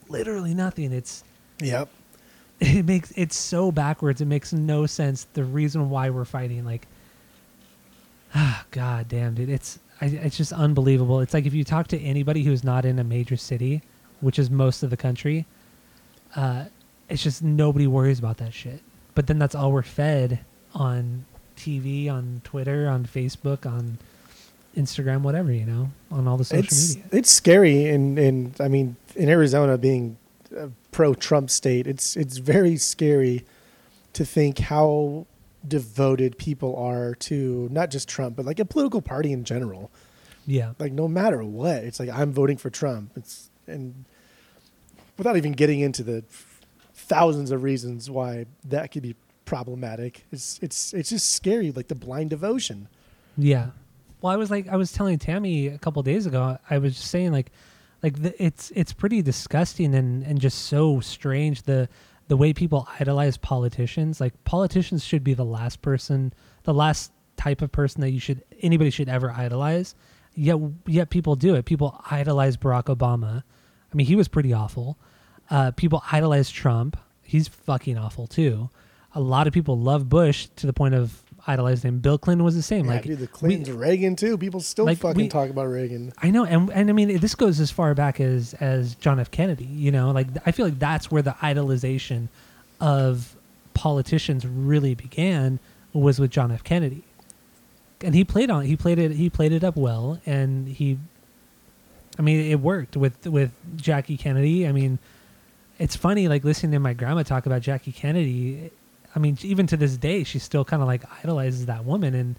[0.08, 0.92] Literally nothing.
[0.92, 1.24] It's
[1.60, 1.88] Yep.
[2.60, 4.20] it makes it's so backwards.
[4.20, 5.26] It makes no sense.
[5.34, 6.86] The reason why we're fighting, like,
[8.34, 11.20] ah, god damn, dude, it's I, it's just unbelievable.
[11.20, 13.82] It's like if you talk to anybody who's not in a major city,
[14.20, 15.46] which is most of the country,
[16.34, 16.66] uh,
[17.08, 18.80] it's just nobody worries about that shit.
[19.14, 20.40] But then that's all we're fed
[20.74, 21.24] on
[21.56, 23.98] TV, on Twitter, on Facebook, on
[24.76, 27.10] Instagram, whatever you know, on all the social it's media.
[27.12, 30.18] it's scary and and I mean in Arizona being
[30.54, 33.46] a pro Trump state, it's it's very scary
[34.12, 35.26] to think how
[35.68, 39.90] devoted people are to not just Trump, but like a political party in general.
[40.46, 43.12] Yeah, Like no matter what, it's like I'm voting for Trump.
[43.16, 44.04] It's and
[45.18, 46.24] without even getting into the
[46.94, 50.26] thousands of reasons why that could be problematic.
[50.30, 52.88] It's it's it's just scary, like the blind devotion.
[53.36, 53.70] Yeah.
[54.20, 56.58] Well, I was like, I was telling Tammy a couple days ago.
[56.68, 57.52] I was just saying, like,
[58.02, 61.88] like the, it's it's pretty disgusting and and just so strange the
[62.28, 64.20] the way people idolize politicians.
[64.20, 66.32] Like, politicians should be the last person,
[66.64, 69.94] the last type of person that you should anybody should ever idolize.
[70.34, 71.64] Yet yet people do it.
[71.64, 73.42] People idolize Barack Obama.
[73.92, 74.98] I mean, he was pretty awful.
[75.50, 76.96] Uh, people idolize Trump.
[77.22, 78.70] He's fucking awful too.
[79.14, 81.98] A lot of people love Bush to the point of idolizing him.
[82.00, 82.86] Bill Clinton was the same.
[82.86, 84.36] Yeah, like dude, the Clintons, Reagan too.
[84.36, 86.12] People still like, fucking we- talk about Reagan.
[86.22, 89.30] I know, and and I mean, this goes as far back as as John F.
[89.30, 89.64] Kennedy.
[89.64, 92.28] You know, like I feel like that's where the idolization
[92.80, 93.36] of
[93.74, 95.58] politicians really began
[95.92, 96.64] was with John F.
[96.64, 97.04] Kennedy,
[98.02, 100.98] and he played on he played it he played it up well, and he,
[102.18, 104.66] I mean, it worked with with Jackie Kennedy.
[104.66, 104.98] I mean,
[105.78, 108.70] it's funny like listening to my grandma talk about Jackie Kennedy.
[109.16, 112.36] I mean, even to this day, she still kind of like idolizes that woman, and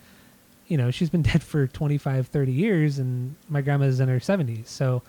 [0.68, 4.68] you know, she's been dead for 25, 30 years, and my grandma's in her 70s.
[4.68, 5.02] So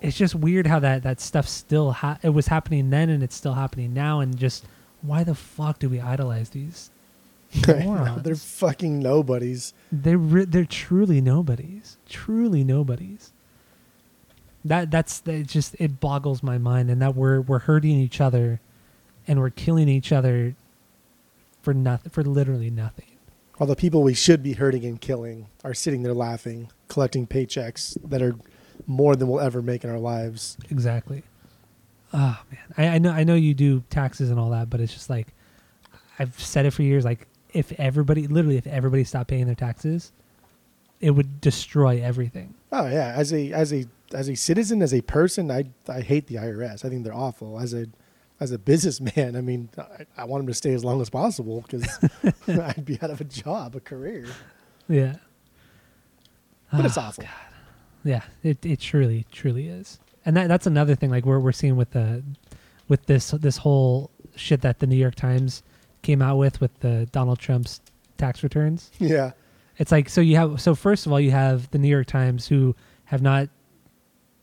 [0.00, 3.34] it's just weird how that, that stuff still, ha- it was happening then and it's
[3.34, 4.20] still happening now.
[4.20, 4.66] And just
[5.02, 6.90] why the fuck do we idolize these?
[8.22, 9.72] They're fucking nobodies.
[9.90, 11.96] They're, re- they're truly nobodies.
[12.08, 13.32] Truly nobodies.
[14.64, 18.60] That that's that just it boggles my mind, and that we're we're hurting each other,
[19.28, 20.56] and we're killing each other
[21.66, 23.08] for nothing, for literally nothing.
[23.56, 27.98] While the people we should be hurting and killing are sitting there laughing, collecting paychecks
[28.08, 28.36] that are
[28.86, 30.56] more than we'll ever make in our lives.
[30.70, 31.24] Exactly.
[32.12, 34.92] Oh man, I, I know I know you do taxes and all that, but it's
[34.92, 35.34] just like
[36.20, 37.04] I've said it for years.
[37.04, 40.12] Like if everybody, literally, if everybody stopped paying their taxes,
[41.00, 42.54] it would destroy everything.
[42.70, 46.28] Oh yeah, as a as a as a citizen, as a person, I I hate
[46.28, 46.84] the IRS.
[46.84, 47.58] I think they're awful.
[47.58, 47.88] As a
[48.40, 51.62] as a businessman, I mean, I, I want him to stay as long as possible
[51.62, 51.86] because
[52.48, 54.26] I'd be out of a job, a career.
[54.88, 55.16] Yeah.
[56.72, 57.24] But it's Oh, awful.
[57.24, 57.32] God.
[58.04, 61.10] Yeah, it it truly truly is, and that that's another thing.
[61.10, 62.22] Like we're we're seeing with the
[62.88, 65.62] with this this whole shit that the New York Times
[66.02, 67.80] came out with with the Donald Trump's
[68.16, 68.92] tax returns.
[68.98, 69.32] Yeah,
[69.78, 72.46] It's like so you have so first of all you have the New York Times
[72.46, 73.48] who have not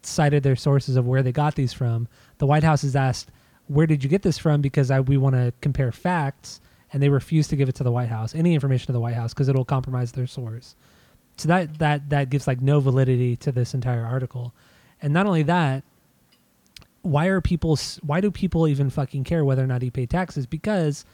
[0.01, 2.07] cited their sources of where they got these from.
[2.39, 3.29] The White House has asked,
[3.67, 7.09] "Where did you get this from?" Because I, we want to compare facts, and they
[7.09, 9.47] refuse to give it to the White House, any information to the White House, because
[9.49, 10.75] it'll compromise their source.
[11.37, 14.53] So that that that gives like no validity to this entire article,
[15.01, 15.83] and not only that,
[17.01, 17.77] why are people?
[18.01, 20.45] Why do people even fucking care whether or not he paid taxes?
[20.45, 21.05] Because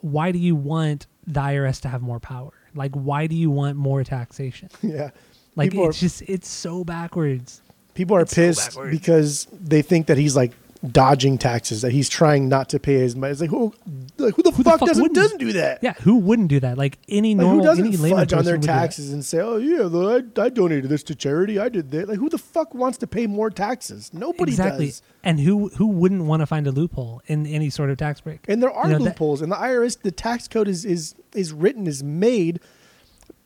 [0.00, 2.52] why do you want the IRS to have more power?
[2.74, 4.68] Like, why do you want more taxation?
[4.82, 5.10] yeah.
[5.56, 7.62] Like, People are- it's just it's so backwards.
[7.94, 8.98] People are It's so pissed backwards.
[8.98, 10.52] because they think that he's like
[10.90, 13.30] dodging taxes, that he's trying not to pay as much.
[13.32, 13.72] It's like who,
[14.18, 15.78] like, who the Who the fuck, fuck doesn't doesn't do that?
[15.82, 16.76] Yeah, who wouldn't do that?
[16.76, 18.66] Like any Like, normal, who doesn't fudge on their that.
[18.66, 21.58] taxes and say, "Oh yeah, I, I donated this to charity.
[21.58, 24.10] I did that." Like, who the fuck wants to pay more taxes?
[24.12, 24.86] Nobody exactly.
[24.86, 25.02] does.
[25.22, 28.40] And who who wouldn't want to find a loophole in any sort of tax break?
[28.48, 29.40] And there are You know, that- loopholes.
[29.40, 32.58] and the IRS, the tax code is is is written, is made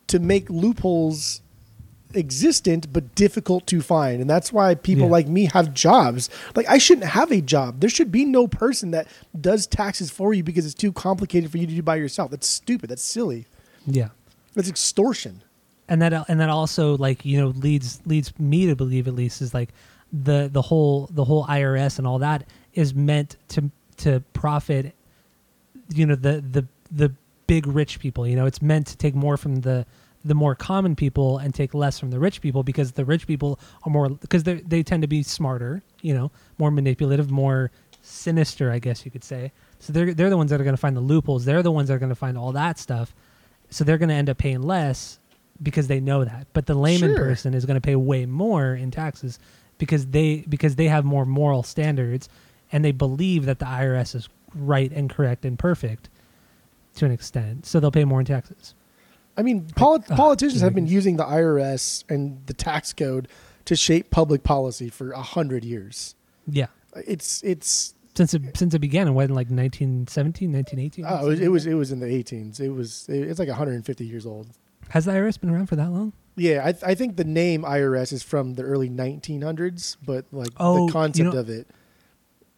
[0.06, 1.42] to make loopholes
[2.14, 4.20] existent but difficult to find.
[4.20, 5.10] And that's why people Yeah.
[5.12, 6.30] like me have jobs.
[6.54, 7.80] Like I shouldn't have a job.
[7.80, 9.06] There should be no person that
[9.38, 12.30] does taxes for you because it's too complicated for you to do by yourself.
[12.30, 12.90] That's stupid.
[12.90, 13.46] That's silly.
[13.86, 14.08] yeah.
[14.54, 15.42] That's extortion.
[15.88, 19.42] and that and that also like you know leads leads me to believe at least
[19.42, 19.68] is like
[20.12, 24.94] the the whole the whole IRS and all that is meant to to profit
[25.94, 27.12] you know the the the
[27.46, 29.84] big rich people you know it's meant to take more from the
[30.26, 33.58] the more common people and take less from the rich people because the rich people
[33.84, 37.70] are more because they they tend to be smarter you know more manipulative more
[38.02, 40.80] sinister i guess you could say So they're they're the ones that are going to
[40.86, 41.44] find the loopholes.
[41.44, 43.14] They're the ones that are going to find all that stuff.
[43.70, 45.18] So they're going to end up paying less
[45.62, 46.46] because they know that.
[46.52, 47.24] But the layman Sure.
[47.24, 49.38] person is going to pay way more in taxes
[49.78, 52.28] because they because they have more moral standards
[52.72, 56.08] and they believe that the IRS is right and correct and perfect
[56.96, 57.66] to an extent.
[57.66, 58.74] So they'll pay more in taxes.
[59.36, 63.28] I mean, ah, politicians have been using the IRS and the tax code
[63.66, 66.14] to shape public policy for a hundred years.
[66.46, 66.66] Yeah.
[66.94, 71.04] It's it's Since it, since it began in what, like 1917, 1918?
[71.06, 72.60] oh, it was, it was it was in the 18s.
[72.60, 74.48] It was it- it's like 150 years old.
[74.90, 76.12] Has the IRS been around for that long?
[76.36, 80.86] Yeah, I, I think the name IRS is from the early 1900s, but like Oh,
[80.86, 81.66] the concept you know- of it,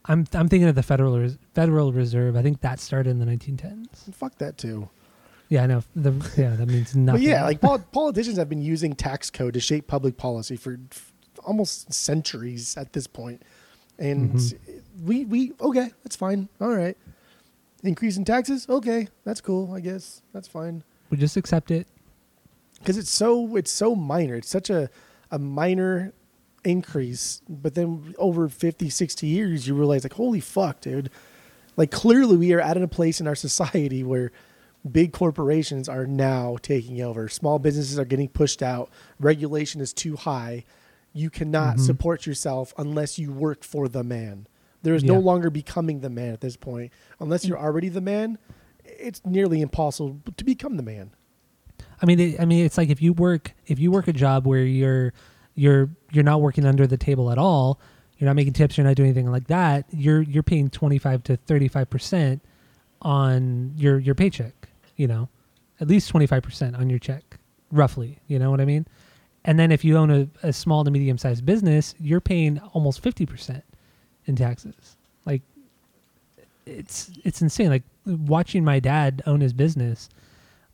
[0.04, 2.36] I'm I'm thinking of the Federal Res- Federal Reserve.
[2.36, 4.12] I think that started in the 1910s.
[4.14, 4.88] fuck that too.
[5.48, 5.82] Yeah, I know.
[5.96, 7.20] The, yeah, that means nothing.
[7.22, 10.78] But yeah, like pol- politicians have been using tax code to shape public policy for
[10.92, 11.12] f-
[11.44, 13.42] almost centuries at this point.
[13.98, 14.58] And Mhm.
[15.04, 16.48] we we okay, that's fine.
[16.60, 16.96] All right.
[17.82, 18.66] Increase in taxes?
[18.68, 20.22] Okay, that's cool, I guess.
[20.32, 20.82] That's fine.
[21.10, 21.86] we just accept it.
[22.84, 24.34] Cuz it's so it's so minor.
[24.36, 24.90] It's such a
[25.30, 26.12] a minor
[26.64, 31.08] increase, but then over 50, 60 years you realize like holy fuck, dude.
[31.76, 34.32] Like clearly we are at a place in our society where
[34.90, 37.28] big corporations are now taking over.
[37.28, 38.90] Small businesses are getting pushed out.
[39.18, 40.64] Regulation is too high.
[41.12, 41.80] You cannot Mhm.
[41.80, 44.46] support yourself unless you work for the man.
[44.82, 46.92] There is no longer becoming the man at this point.
[47.18, 48.38] Unless you're already the man,
[48.84, 51.10] it's nearly impossible to become the man.
[52.00, 54.46] I mean, it, I mean, it's like if you work if you work a job
[54.46, 55.12] where you're
[55.54, 57.80] you're you're not working under the table at all.
[58.18, 58.76] You're not making tips.
[58.76, 59.86] You're not doing anything like that.
[59.90, 62.42] You're you're paying 25 to 35 percent
[63.02, 64.68] on your your paycheck.
[64.96, 65.28] You know,
[65.80, 67.38] at least 25 percent on your check,
[67.70, 68.18] roughly.
[68.26, 68.86] You know what I mean?
[69.44, 73.02] And then if you own a, a small to medium sized business, you're paying almost
[73.02, 73.64] 50 percent
[74.26, 74.96] in taxes.
[75.24, 75.42] Like
[76.66, 77.68] it's it's insane.
[77.68, 80.08] Like watching my dad own his business,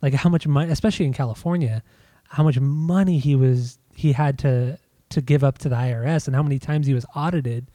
[0.03, 1.83] like how much money, especially in California,
[2.29, 4.79] how much money he was he had to
[5.11, 7.71] to give up to the IRS, and how many times he was audited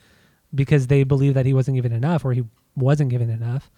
[0.53, 2.43] because they believed that he wasn't giving enough or he
[2.75, 3.69] wasn't giving enough.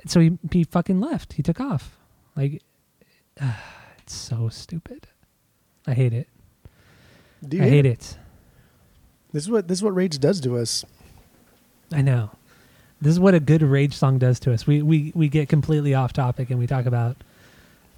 [0.00, 1.34] And so he he fucking left.
[1.34, 1.96] He took off.
[2.36, 2.62] Like
[3.98, 5.06] it's so stupid.
[5.86, 6.28] I hate it.
[7.46, 8.16] Do you I hate it.
[9.32, 10.84] This is what this is what rage does to us.
[11.92, 12.30] I know.
[13.00, 14.66] This is what a good rage song does to us.
[14.66, 17.16] We we we get completely off topic and we talk about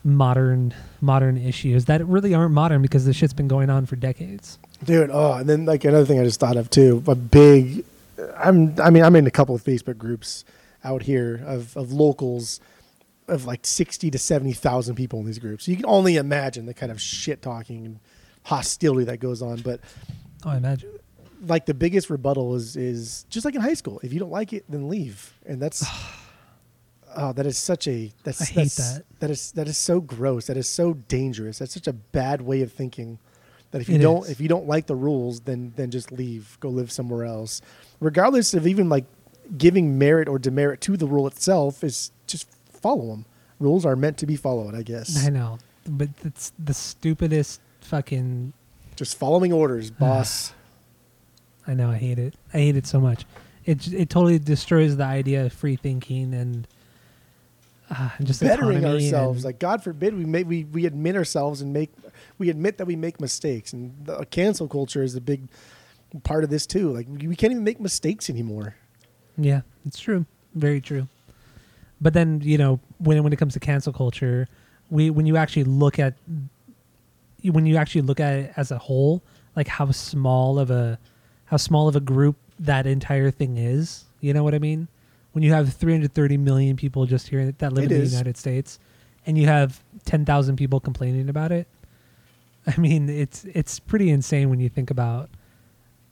[0.04, 4.58] modern modern issues that really aren't modern because this shit's been going on for decades.
[4.84, 7.84] Dude, oh, and then like another thing I just thought of too, a big
[8.36, 10.44] I'm I mean, I'm in a couple of Facebook groups
[10.84, 12.60] out here of, of locals
[13.26, 15.64] of like sixty to seventy thousand people in these groups.
[15.64, 18.00] So you can only imagine the kind of shit talking and
[18.44, 19.60] hostility that goes on.
[19.60, 19.80] But
[20.44, 20.90] Oh, I imagine.
[21.46, 24.00] like the biggest rebuttal is is just like in high school.
[24.02, 25.34] If you don't like it, then leave.
[25.46, 25.84] And that's
[27.16, 29.04] oh, that is such a that's I hate that's- that.
[29.20, 30.46] That is that is so gross.
[30.46, 31.58] That is so dangerous.
[31.58, 33.18] That's such a bad way of thinking.
[33.72, 34.30] That if you It don't is.
[34.30, 36.56] if you don't like the rules, then then just leave.
[36.60, 37.60] Go live somewhere else.
[38.00, 39.04] Regardless of even like
[39.56, 43.24] giving merit or demerit to the rule itself, is just follow them.
[43.58, 45.24] Rules are meant to be followed, I guess.
[45.24, 48.52] I know, but it's the stupidest fucking.
[48.96, 50.52] Just following orders, boss.
[51.66, 51.90] I know.
[51.90, 52.34] I hate it.
[52.52, 53.24] I hate it so much.
[53.64, 56.66] It it totally destroys the idea of free thinking and
[57.90, 59.44] uh, just bettering ourselves.
[59.44, 61.90] Like God forbid we make we, we admit ourselves and make
[62.38, 63.72] we admit that we make mistakes.
[63.72, 65.48] And the cancel culture is a big
[66.22, 66.92] part of this too.
[66.92, 68.76] Like we can't even make mistakes anymore.
[69.38, 70.26] Yeah, it's true.
[70.54, 71.08] Very true.
[72.00, 74.48] But then, you know, when when it comes to cancel culture,
[74.90, 76.14] we when you actually look at
[77.42, 79.22] when you actually look at it as a whole,
[79.56, 80.98] like how small of a
[81.46, 84.88] how small of a group that entire thing is, you know what I mean?
[85.32, 88.10] When you have 330 million people just here that live It in is.
[88.10, 88.78] the United States
[89.26, 91.68] and you have 10,000 people complaining about it.
[92.66, 95.30] I mean, it's it's pretty insane when you think about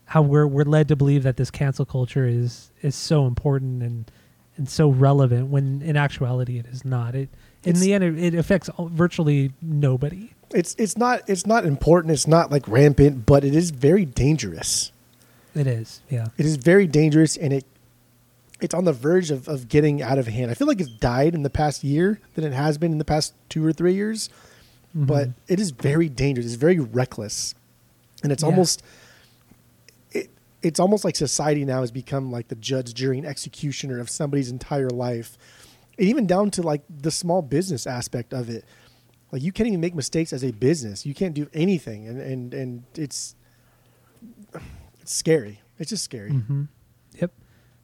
[0.07, 4.11] how we're we're led to believe that this cancel culture is is so important and
[4.57, 7.15] and so relevant when in actuality it is not.
[7.15, 7.29] It
[7.65, 10.31] in It's- the end it, it affects all- virtually nobody.
[10.55, 12.13] It's it's not it's not important.
[12.13, 14.93] It's not like rampant, but it is very dangerous.
[15.55, 16.27] It is, yeah.
[16.37, 17.65] It is very dangerous, and it
[18.61, 20.51] it's on the verge of, of getting out of hand.
[20.51, 23.05] I feel like it's died in the past year than it has been in the
[23.05, 24.31] past two or three years.
[24.95, 25.35] But Mhm.
[25.49, 26.47] it is very dangerous.
[26.47, 27.55] It's very reckless,
[28.23, 28.49] and it's Yeah.
[28.49, 28.83] almost.
[30.63, 34.51] It's almost like society now has become like the judge, jury, and executioner of somebody's
[34.51, 35.37] entire life,
[35.99, 38.65] and even down to like the small business aspect of it.
[39.33, 41.05] Like you can't even make mistakes as a business.
[41.05, 43.35] You can't do anything, and and and it's
[44.53, 45.61] it's scary.
[45.79, 46.31] It's just scary.
[46.31, 46.69] Mhm.
[47.21, 47.33] Yep.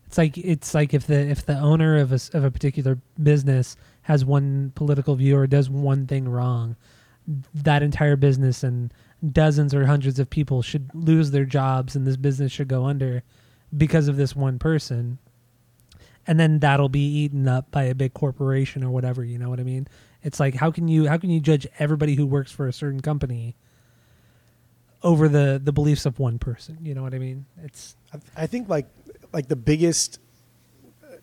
[0.07, 3.77] It's like it's like if the if the owner of a of a particular business
[4.03, 6.77] has one political view or does one thing wrong,
[7.55, 8.93] that entire business and
[9.31, 13.23] dozens or hundreds of people should lose their jobs and this business should go under
[13.77, 15.19] because of this one person.
[16.27, 19.61] And then that'll be eaten up by a big corporation or whatever, you know what
[19.61, 19.89] I mean?
[20.23, 23.01] It's like how can you how can you judge everybody who works for a certain
[23.01, 23.57] company
[25.03, 27.47] over the the beliefs of one person, you know what I mean?
[27.63, 28.87] It's I, I think like
[29.33, 30.21] like the biggest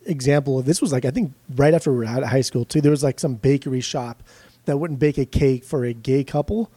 [0.06, 2.66] example of this was like I think right after we were out of high school
[2.66, 2.82] too.
[2.82, 4.24] There was like some bakery shop
[4.66, 6.72] that wouldn't bake a cake for a gay couple,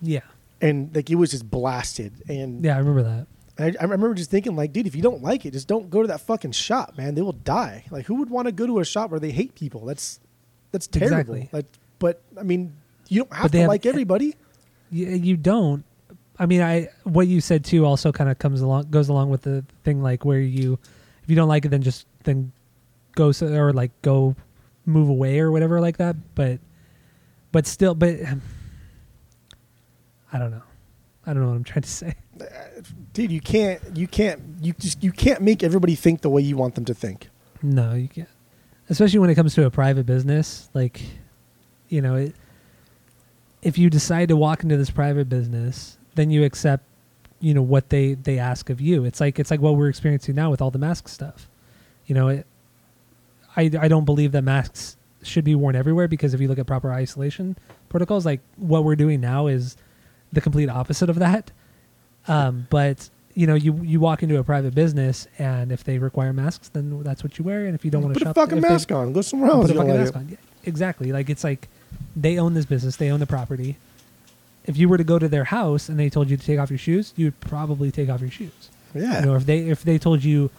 [0.00, 0.20] yeah.
[0.60, 2.12] And like it was just blasted.
[2.28, 3.26] And Yeah, I remember that.
[3.60, 6.02] I, I remember just thinking like, dude, if you don't like it, just don't go
[6.02, 7.14] to that fucking shop, man.
[7.14, 7.84] They will die.
[7.90, 9.84] Like, who would want to go to a shop where they hate people?
[9.84, 10.20] That's
[10.70, 11.16] that's terrible.
[11.34, 11.48] Exactly.
[11.52, 11.66] Like,
[11.98, 12.74] but I mean,
[13.08, 14.34] you don't have But to have- like everybody.
[14.90, 15.84] you, you don't
[16.40, 19.42] i mean i what you said too also kind of comes along goes along with
[19.42, 20.78] the thing like where you
[21.24, 22.52] if you don't like it then just then
[23.16, 24.36] go so, or like go
[24.86, 26.60] move away or whatever like that but
[27.50, 28.14] but still but
[30.32, 30.62] i don't know.
[31.26, 32.14] I don't know what i'm trying to say.
[33.12, 36.56] Dude, you can't you can't you just you can't make everybody think the way you
[36.56, 37.28] want them to think.
[37.62, 38.28] no you can't.
[38.88, 41.02] Especially when it comes to a private business like
[41.88, 42.34] you know it
[43.60, 46.84] if you decide to walk into this private business then you accept
[47.40, 49.04] you know what they they ask of you.
[49.04, 51.48] It's like it's like what we're experiencing now with all the mask stuff.
[52.06, 52.46] You know it
[53.56, 56.66] i i don't believe that masks should be worn everywhere because if you look at
[56.66, 57.56] proper isolation
[57.88, 59.76] protocols like what we're doing now is
[60.32, 61.50] the complete opposite of that
[62.26, 66.32] um but you know you you walk into a private business and if they require
[66.32, 68.36] masks then that's what you wear and if you don't want to Put a shop
[68.36, 69.12] fucking they- mask on.
[69.12, 69.66] Go somewhere else.
[69.68, 70.18] put a fucking like mask it.
[70.18, 70.28] on.
[70.28, 71.12] Yeah, exactly.
[71.12, 71.68] Like it's like
[72.16, 73.76] they own this business, they own the property.
[74.66, 76.68] If you were to go to their house and they told you to take off
[76.70, 78.68] your shoes, you'd probably take off your shoes.
[78.94, 79.20] Yeah.
[79.20, 80.50] You know, if they if they told you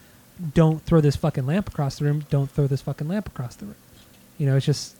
[0.54, 3.66] don't throw this fucking lamp across the room, don't throw this fucking lamp across the
[3.66, 3.74] room.
[4.38, 4.96] You know, it's just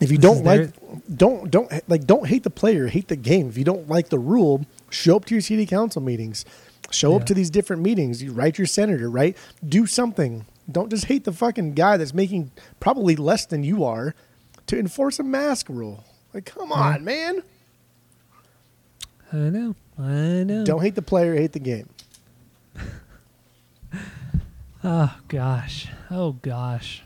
[0.00, 0.70] If you don't like,
[1.16, 3.48] don't don't like don't hate the player, hate the game.
[3.48, 6.44] If you don't like the rule, show up to your city council meetings,
[6.90, 8.22] show up to these different meetings.
[8.22, 9.36] You write your senator, right?
[9.66, 10.46] Do something.
[10.70, 14.14] Don't just hate the fucking guy that's making probably less than you are
[14.66, 16.04] to enforce a mask rule.
[16.32, 17.42] Like, come on, man!
[19.32, 20.64] I know, I know.
[20.64, 21.88] Don't hate the player, hate the game.
[24.84, 27.02] Oh gosh, oh gosh.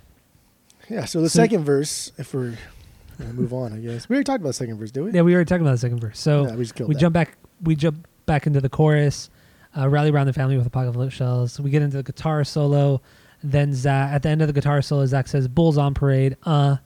[0.91, 1.07] Yeah.
[1.07, 2.59] So the So- second verse, if we're
[3.23, 5.13] gonna move on, I guess we already talked about the second verse, did we?
[5.13, 6.19] Yeah, we already talked about the second verse.
[6.21, 7.01] So Yeah, we just killed we that.
[7.01, 9.31] jump back we jump back into the chorus
[9.77, 13.01] uh, rally around the family with apocalypse shells we get into the guitar solo
[13.43, 16.77] then zach at the end of the guitar solo zach says bulls on parade uh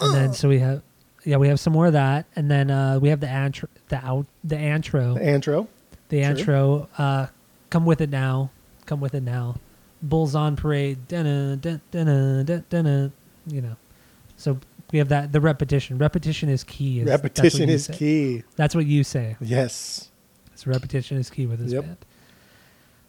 [0.00, 0.82] and then so we have
[1.24, 3.96] yeah we have some more of that and then uh we have the antro the
[4.04, 5.68] out the antro The antro.
[6.08, 6.30] the sure.
[6.30, 7.26] antro uh
[7.70, 8.50] come with it now
[8.86, 9.56] come with it now
[10.02, 13.12] bulls on parade dun dun dun dun dun
[13.46, 13.76] you know
[14.36, 14.58] so
[14.92, 17.94] we have that the repetition repetition is key is- Repetition is say.
[17.94, 18.42] key.
[18.56, 20.10] that's what you say Yes.
[20.54, 21.84] so repetition is key with this Yep.
[21.84, 21.96] band.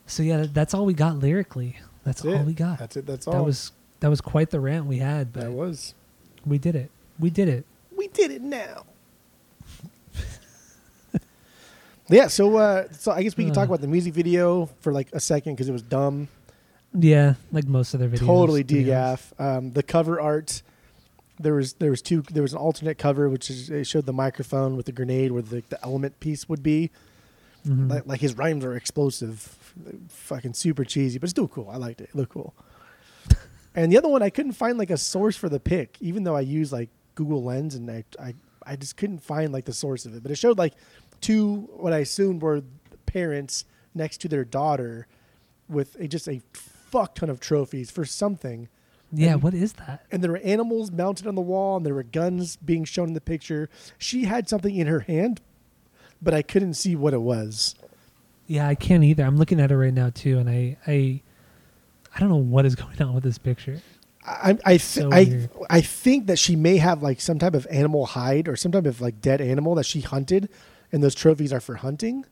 [0.08, 1.78] So yeah, that's all we got lyrically.
[2.04, 2.46] That's, That's all it.
[2.48, 2.80] we got.
[2.80, 3.06] That's it.
[3.06, 3.34] That's all.
[3.34, 3.72] that was
[4.02, 5.94] that was quite the rant we had, but that was.
[6.46, 6.90] we did it.
[7.20, 7.66] We did it.
[7.96, 8.86] We did it now.
[12.10, 13.74] yeah, so uh, so I guess we can talk Uh.
[13.74, 16.28] about the music video for like a second because it was dumb,
[16.94, 18.26] Yeah, like most of their videos.
[18.26, 19.32] totally degaff.
[19.40, 20.62] Um, the cover art,
[21.42, 24.14] there was there was two there was an alternate cover which is, it showed the
[24.14, 26.92] microphone with the grenade where the, the element piece would be.
[27.68, 27.90] Mhm.
[27.90, 29.40] Like, like his rhymes are explosive,
[30.10, 31.70] fucking super cheesy, but still cool.
[31.70, 32.10] I liked it.
[32.10, 32.56] It looked cool.
[33.76, 36.36] and the other one, I couldn't find like a source for the pic, even though
[36.36, 38.34] I used like Google Lens, and I, I,
[38.66, 40.24] I just couldn't find like the source of it.
[40.24, 40.74] But it showed like
[41.20, 42.64] two, what I assumed were
[43.06, 45.06] parents next to their daughter,
[45.70, 48.70] with a, just a fuck ton of trophies for something.
[49.12, 50.06] Yeah, and- what is that?
[50.12, 53.14] And there were animals mounted on the wall, and there were guns being shown in
[53.14, 53.70] the picture.
[53.98, 55.42] She had something in her hand,
[56.22, 57.76] but I couldn't see what it was.
[58.48, 59.24] Yeah, I can't either.
[59.24, 61.22] I'm looking at it right now too, and I I
[62.16, 63.82] I don't know what is going on with this picture.
[64.26, 65.48] I I th- So I.
[65.70, 68.86] I think that she may have like some type of animal hide or some type
[68.86, 70.50] of like dead animal that she hunted,
[70.92, 72.26] and those trophies are for hunting.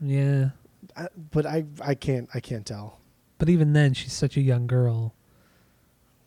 [0.00, 0.50] Yeah,
[0.96, 3.00] I, but I I can't I can't tell.
[3.38, 5.14] but even then, she's such a young girl.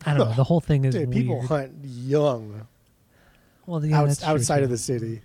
[0.05, 0.35] I don't know.
[0.35, 1.47] The whole thing is Dude, people weird.
[1.49, 2.67] hunt young
[3.65, 5.21] well, yeah, outs- outside of the city.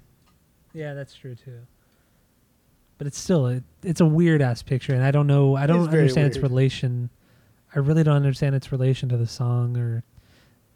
[0.72, 1.61] Yeah, that's true too.
[2.99, 5.57] But it's still it, it's a weird ass picture, and I don't know.
[5.57, 7.11] I don't understand its relation.
[7.75, 10.05] I really don't understand its relation to the song or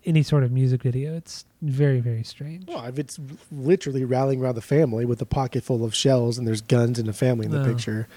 [0.04, 1.14] any sort of music video.
[1.16, 2.66] It's very very strange.
[2.66, 3.18] Well, if it's
[3.52, 7.08] literally rallying around the family with a pocket full of shells and there's guns and
[7.08, 7.72] a family in the No.
[7.72, 8.08] picture,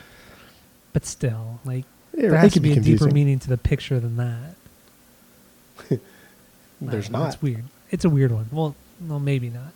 [0.93, 3.99] But still, like it there has to be, be a deeper meaning to the picture
[3.99, 4.50] than that.
[6.81, 7.33] There's know, not.
[7.33, 7.63] It's weird.
[7.91, 8.47] It's a weird one.
[8.51, 8.75] Well,
[9.07, 9.73] well, maybe not.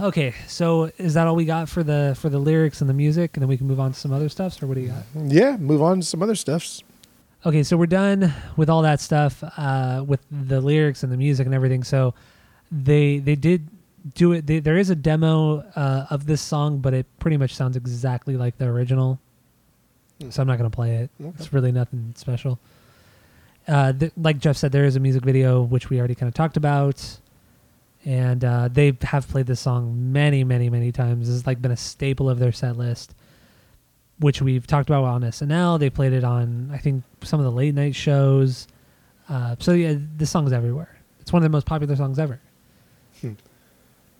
[0.00, 3.36] Okay, so is that all we got for the for the lyrics and the music,
[3.36, 4.62] and then we can move on to some other stuff?
[4.62, 5.04] Or what do you got?
[5.14, 6.82] Yeah, move on to some other stuffs.
[7.44, 11.46] Okay, so we're done with all that stuff, uh, with the lyrics and the music
[11.46, 11.84] and everything.
[11.84, 12.14] So
[12.70, 13.68] they they did
[14.14, 14.46] do it.
[14.46, 18.36] They, there is a demo uh, of this song, but it pretty much sounds exactly
[18.36, 19.18] like the original.
[20.30, 21.10] So I'm not gonna play it.
[21.20, 21.34] Okay.
[21.38, 22.58] It's really nothing special.
[23.66, 26.34] Uh, th- like Jeff said, there is a music video which we already kind of
[26.34, 27.18] talked about,
[28.04, 31.26] and uh, they have played this song many, many, many times.
[31.26, 33.14] This has like been a staple of their set list,
[34.20, 35.80] which we've talked about on SNL.
[35.80, 38.68] They played it on I think some of the late night shows.
[39.28, 40.96] Uh, so yeah, this song's everywhere.
[41.20, 42.40] It's one of the most popular songs ever.
[43.20, 43.32] Hmm.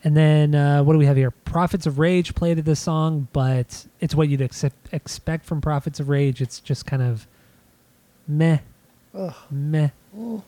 [0.02, 1.30] And then uh, what do we have here?
[1.30, 6.08] Prophets of Rage played this song, but it's what you'd accept, expect from Prophets of
[6.08, 6.40] Rage.
[6.40, 7.26] It's just kind of
[8.28, 8.58] meh,
[9.16, 9.34] Ugh.
[9.50, 10.42] meh, Oh,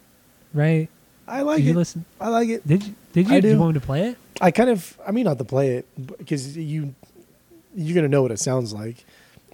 [0.52, 0.88] right?
[1.26, 1.76] I like did you it.
[1.76, 2.04] listen?
[2.20, 2.66] I like it.
[2.66, 2.94] Did you?
[3.12, 3.34] Did you?
[3.34, 4.18] I you want me to play it?
[4.40, 5.86] I kind of, I mean, not to play it
[6.18, 6.94] because you,
[7.74, 9.04] you're gonna know what it sounds like.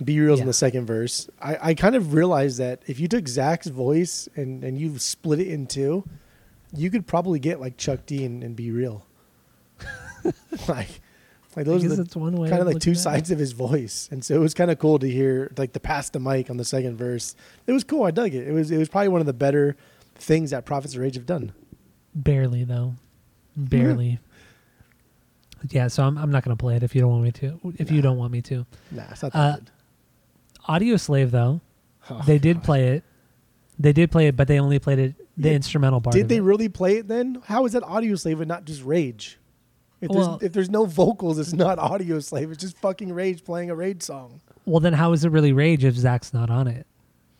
[0.05, 0.49] B-Real's in Yeah.
[0.49, 1.29] the second verse.
[1.41, 5.39] I, I kind of realized that if you took Zach's voice and and you split
[5.41, 6.05] it in two,
[6.75, 9.07] you could probably get like Chuck D and, and B-Real.
[10.69, 11.01] like,
[11.57, 12.49] like those are the that's one way.
[12.49, 13.01] kind of like two at it.
[13.01, 15.81] sides of his voice, and so it was kind of cool to hear like the
[15.81, 17.35] pass the mic on the second verse.
[17.67, 18.05] It was cool.
[18.05, 18.47] I dug it.
[18.49, 19.77] It was it was probably one of the better
[20.17, 21.53] things that Prophets of Rage have done.
[22.15, 22.95] Barely though,
[23.57, 24.19] barely.
[25.71, 27.59] yeah, so I'm I'm not gonna play it if you don't want me to.
[27.79, 28.67] If you don't want me to.
[28.91, 29.71] Nah, it's not that Uh, good.
[30.69, 31.61] Audioslave though,
[32.11, 32.65] Oh, they did God.
[32.65, 33.05] play it.
[33.79, 36.15] They did play it, but they only played it the Yeah, instrumental part.
[36.15, 36.43] Did they it.
[36.43, 37.43] really play it then?
[37.47, 39.39] How is that Audioslave and not just rage?
[40.01, 42.51] If Well- there's if there's no vocals, it's not Audioslave.
[42.53, 44.41] It's just fucking rage playing a rage song.
[44.67, 46.87] Well, then how is it really Rage if Zach's not on it?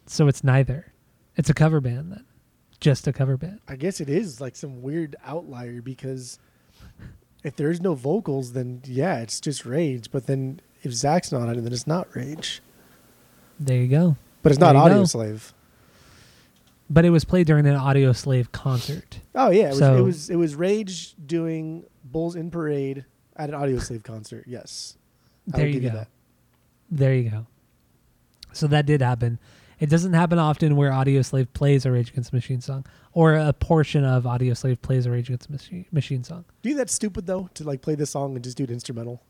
[0.07, 0.93] So it's neither.
[1.37, 2.25] It's a cover band then,
[2.81, 3.61] just a cover band.
[3.67, 6.39] I guess it is like some weird outlier because
[7.43, 10.11] if there's no vocals, then yeah, it's just rage.
[10.11, 12.63] But then if Zach's not on it, then it's not rage.
[13.59, 14.17] There you go.
[14.43, 15.05] But it's not audio go.
[15.07, 15.53] slave.
[16.91, 19.21] But it was played during an Audioslave concert.
[19.35, 21.85] Oh yeah, it was, So- it was it was rage doing
[22.15, 23.05] Bulls in Parade
[23.37, 24.45] at an Audioslave concert.
[24.47, 24.97] Yes,
[25.53, 25.89] I There you go.
[25.91, 26.09] that.
[26.91, 27.47] There you go.
[28.53, 29.39] So that did happen.
[29.81, 33.53] It doesn't happen often where Audioslave plays a Rage Against the Machine song, or a
[33.53, 36.45] portion of Audioslave plays a Rage Against the Machine, Machine song.
[36.63, 38.71] Do you think that's stupid though to like play this song and just do it
[38.71, 39.21] instrumental?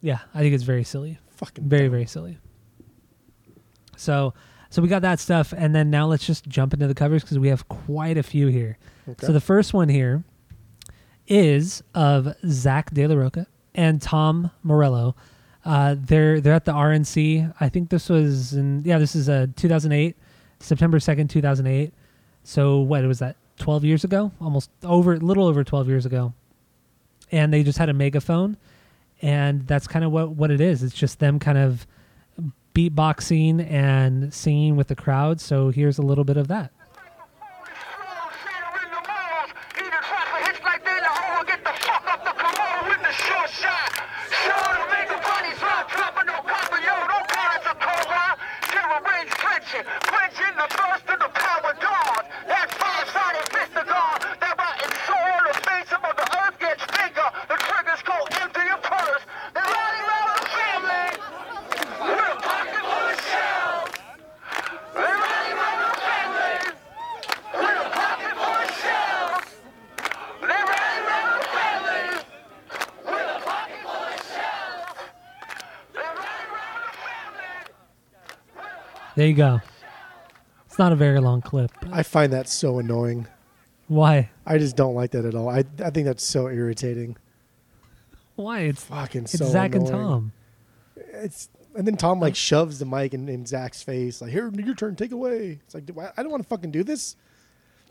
[0.00, 1.18] Yeah, I think it's very silly.
[1.36, 1.90] Fucking Very, dumb.
[1.92, 2.38] very silly.
[3.96, 4.34] So,
[4.70, 7.38] so we got that stuff, and then now let's just jump into the covers because
[7.38, 8.78] we have quite a few here.
[9.08, 9.26] Okay.
[9.26, 10.24] So the first one here
[11.28, 15.14] is of Zach De La Rocha and Tom Morello.
[15.64, 17.54] Uh, they're they're at the RNC.
[17.60, 20.16] I think this was in yeah this is a 2008,
[20.60, 21.92] September second 2008.
[22.44, 23.36] So what was that?
[23.58, 26.32] 12 years ago, almost over a little over 12 years ago.
[27.32, 28.56] And they just had a megaphone,
[29.20, 30.82] and that's kind of what what it is.
[30.82, 31.86] It's just them kind of
[32.74, 35.40] beatboxing and singing with the crowd.
[35.40, 36.72] So here's a little bit of that.
[79.16, 79.60] There you go.
[80.66, 81.72] It's not a very long clip.
[81.90, 83.26] I find that so annoying.
[83.88, 84.30] Why?
[84.44, 85.48] I just don't like that at all.
[85.48, 87.16] I I think that's so irritating.
[88.34, 88.60] Why?
[88.60, 89.86] It's Fucking it's so Zach and.
[89.86, 90.32] Tom.
[90.96, 94.74] It's and then Tom like shoves the mic in, in Zach's face, like, "Here, your
[94.74, 97.16] turn, take away." It's like, do I, I don't want to fucking do this.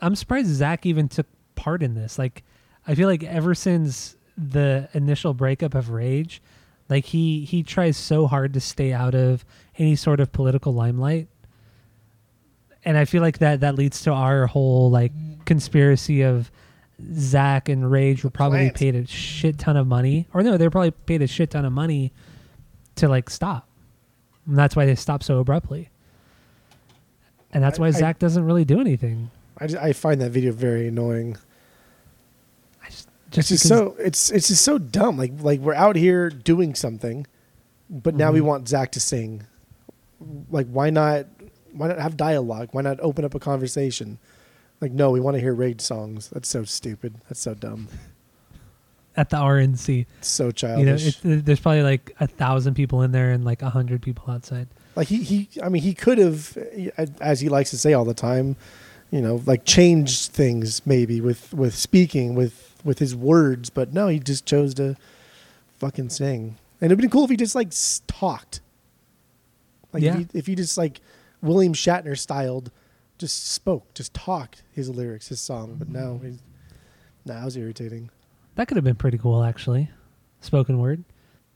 [0.00, 2.18] I'm surprised Zach even took part in this.
[2.18, 2.44] Like,
[2.86, 6.42] I feel like ever since the initial breakup of Rage,
[6.88, 9.44] like he he tries so hard to stay out of
[9.78, 11.28] any sort of political limelight.
[12.84, 15.12] And I feel like that that leads to our whole like
[15.44, 16.50] conspiracy of
[17.14, 20.70] Zach and Rage were probably paid a shit ton of money, or no, they were
[20.70, 22.12] probably paid a shit ton of money
[22.96, 23.68] to like stop.
[24.46, 25.90] And that's why they stopped so abruptly.
[27.52, 29.30] And that's why I- Zach doesn't really do anything.
[29.58, 31.36] I just, I find that video very annoying.
[33.30, 35.16] Just It's so it's it's just so dumb.
[35.18, 37.26] Like like we're out here doing something,
[37.90, 38.44] but now we Mhm.
[38.44, 39.44] want Zach to sing.
[40.50, 41.26] like why not
[41.72, 42.68] why not have dialogue?
[42.72, 44.18] Why not open up a conversation?
[44.80, 46.28] Like no, we want to hear rage songs.
[46.32, 47.14] That's so stupid.
[47.28, 47.88] That's so dumb.
[49.18, 51.24] At the RNC, It's so you know, childish.
[51.24, 54.68] it, there's probably like a thousand people in there and like a hundred people outside.
[54.94, 56.56] like he, he I mean he could have
[57.20, 58.56] as he likes to say all the time,
[59.10, 64.08] you know, like changed things maybe with with speaking with with his words, but no,
[64.08, 64.96] he just chose to
[65.78, 66.56] fucking sing.
[66.80, 67.70] And it'd been cool if he just like
[68.06, 68.60] talked.
[69.92, 70.12] Like Yeah.
[70.12, 71.00] if, he, if he just like
[71.42, 72.70] William Shatner styled,
[73.18, 75.76] just spoke, just talked his lyrics, his song.
[75.78, 76.38] But no, he,
[77.24, 78.10] nah, it was irritating.
[78.56, 79.90] That could have been pretty cool, actually.
[80.40, 81.04] Spoken word.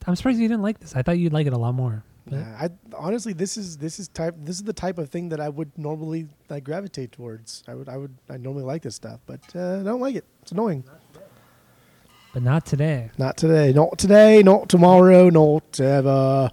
[0.06, 0.96] I'm surprised you didn't like this.
[0.96, 2.02] I thought you'd like it a lot more.
[2.26, 5.40] Nah, I honestly, this is this is type this is the type of thing that
[5.40, 7.62] I would normally like gravitate towards.
[7.66, 10.24] I would I would I normally like this stuff, but uh, I don't like it.
[10.42, 10.84] It's annoying.
[12.32, 13.10] But not today.
[13.18, 13.72] Not today.
[13.72, 14.42] Not today.
[14.42, 15.30] Not tomorrow.
[15.30, 16.50] Not ever.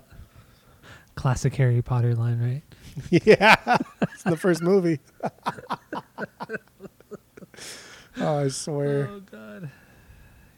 [1.15, 2.61] Classic Harry Potter line, right?
[3.25, 4.99] yeah, it's the first movie.
[8.17, 9.69] oh, I swear, Oh God.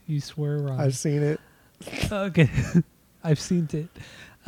[0.08, 0.80] You swear wrong.
[0.80, 1.40] I've seen it.
[2.12, 2.50] okay.
[3.24, 3.88] I've seen it.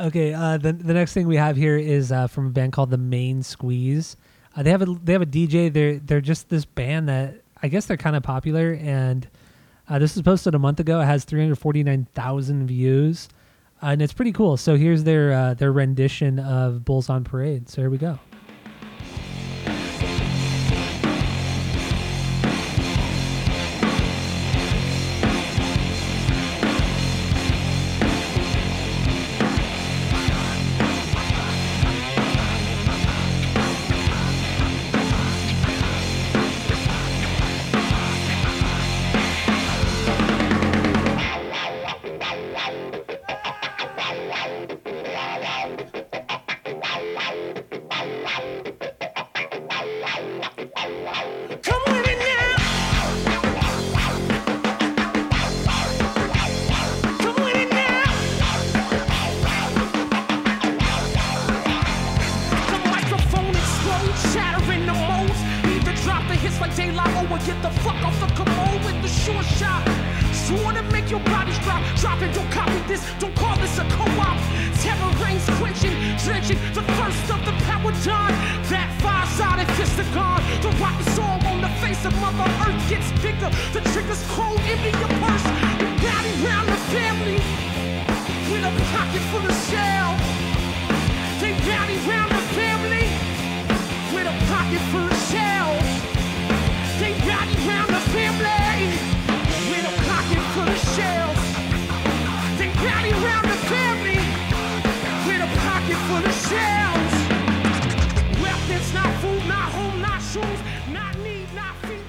[0.00, 2.90] Okay, uh, the the next thing we have here is uh, from a band called
[2.90, 4.16] the Main Squeeze.
[4.56, 5.72] Uh, they have a they have a DJ.
[5.72, 9.28] They're they're just this band that I guess they're kind of popular, and
[9.88, 11.00] uh, this was posted a month ago.
[11.00, 13.28] It has three hundred forty nine thousand views,
[13.82, 14.56] uh, and it's pretty cool.
[14.56, 17.68] So here's their uh, their rendition of Bulls on Parade.
[17.68, 18.18] So here we go.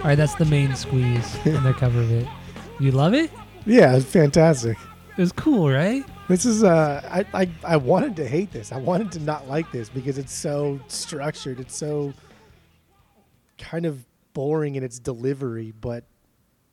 [0.03, 2.27] All right, that's the Main Squeeze and their cover of it.
[2.77, 3.31] You love it?
[3.65, 4.77] Yeah, it's fantastic.
[5.17, 6.03] It was cool, right?
[6.27, 8.73] This is uh, I, I I wanted to hate this.
[8.73, 11.61] I wanted to not like this because it's so structured.
[11.61, 12.13] It's so
[13.57, 15.71] kind of boring in its delivery.
[15.79, 16.03] But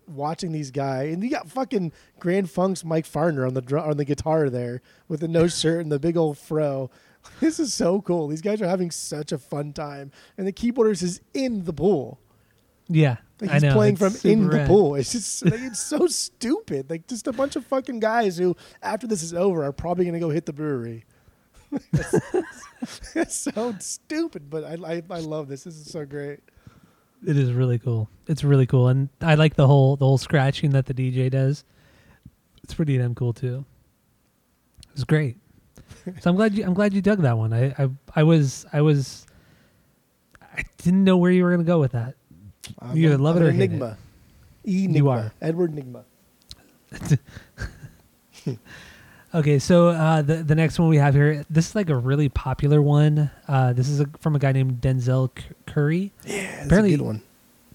[0.09, 3.97] watching these guys, and you got fucking Grand Funk's Mike Farner on the drum, on
[3.97, 6.91] the guitar there with the no shirt and the big old fro.
[7.39, 8.27] This is so cool.
[8.27, 12.19] These guys are having such a fun time, and the keyboardist is in the pool.
[12.93, 13.73] Yeah, Like I he's know.
[13.75, 14.67] playing from in the rad.
[14.67, 14.97] pool.
[14.97, 16.91] It's just like, it's so stupid.
[16.91, 20.19] Like just a bunch of fucking guys who, after this is over, are probably gonna
[20.19, 21.05] go hit the brewery.
[23.15, 25.63] it's so stupid, but I, I I love this.
[25.65, 26.41] This is so great.
[27.27, 28.09] It is really cool.
[28.27, 31.65] It's really cool, and I like the whole the whole scratching that the DJ does.
[32.65, 33.65] It's pretty damn cool too.
[34.95, 35.37] It's great.
[36.21, 37.53] so I'm glad you I'm glad you dug that one.
[37.53, 39.27] I I, I was I was
[40.41, 42.15] I didn't know where you were gonna go with that.
[42.79, 43.97] I'm You a- either love I'm it or hate Enigma.
[44.65, 44.71] it.
[44.71, 44.97] Enigma.
[44.99, 45.33] You are.
[45.41, 46.05] Edward Nygma.
[49.33, 52.29] Okay, so uh, the the next one we have here, this is like a really
[52.29, 53.31] popular one.
[53.47, 56.11] Uh, this is a, from a guy named Denzel C- Curry.
[56.27, 57.23] Yeah, Apparently- a good one.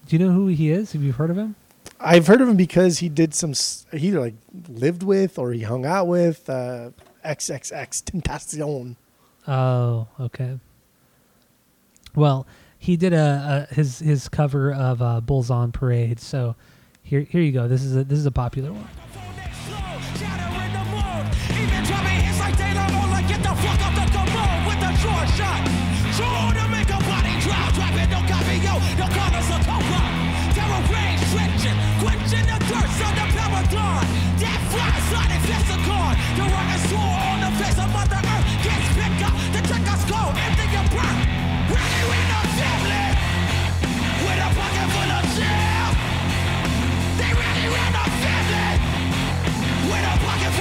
[0.06, 0.92] Do you know who he is?
[0.92, 1.54] Have you heard of him?
[1.98, 3.54] I've heard of him because he did some.
[3.90, 4.34] He either like
[4.68, 6.90] lived with or he hung out with uh,
[7.24, 8.96] XXXTentacion.
[9.48, 10.58] Oh, okay.
[12.14, 12.46] Well,
[12.78, 16.20] he did a, a his his cover of uh, Bulls on Parade.
[16.20, 16.56] So
[17.02, 17.68] here here you go.
[17.68, 18.88] This is a this is a popular one.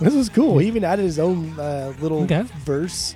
[0.00, 0.58] This was cool.
[0.58, 2.42] He even added his own uh, little Okay.
[2.64, 3.14] verse.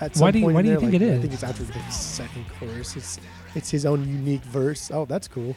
[0.00, 1.14] At some Why do you- point why in do you there, think it like, I
[1.16, 1.20] is?
[1.22, 2.96] think it's after the second chorus.
[2.96, 3.18] It's
[3.54, 4.90] it's his own unique verse.
[4.92, 5.54] Oh, that's cool.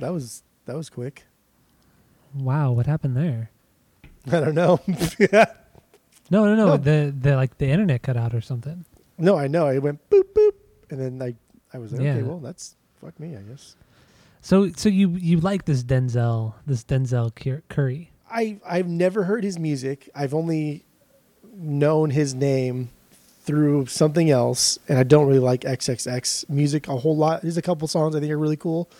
[0.00, 1.24] That was that was quick.
[2.34, 3.50] Wow, what happened there?
[4.30, 4.80] I don't know.
[6.28, 6.66] No, no, no.
[6.66, 6.76] No.
[6.76, 8.84] The the like the internet cut out or something.
[9.16, 9.66] no, I know.
[9.68, 10.54] I went boop boop,
[10.90, 11.36] and then I
[11.72, 13.76] I was like, okay, well, that's fuck me, I guess.
[14.40, 18.10] So so you you like this Denzel this Denzel Cur- Curry?
[18.30, 20.08] I I've never heard his music.
[20.14, 20.84] I've only
[21.54, 22.90] known his name
[23.44, 27.42] through something else, and I don't really like XXX music a whole lot.
[27.42, 28.90] There's a couple songs I think are really cool,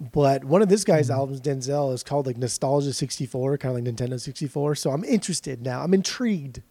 [0.00, 1.18] but one of this guy's mm-hmm.
[1.18, 4.74] albums, Denzel, is called like Nostalgic 64, kind of like Nintendo 64.
[4.76, 5.82] So I'm interested now.
[5.82, 6.62] I'm intrigued.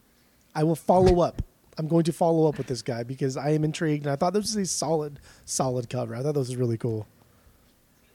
[0.56, 1.42] I will follow up.
[1.78, 4.34] I'm going to follow up with this guy because I am intrigued, and I thought
[4.34, 6.16] this was a solid, solid cover.
[6.16, 7.06] I thought this was really cool.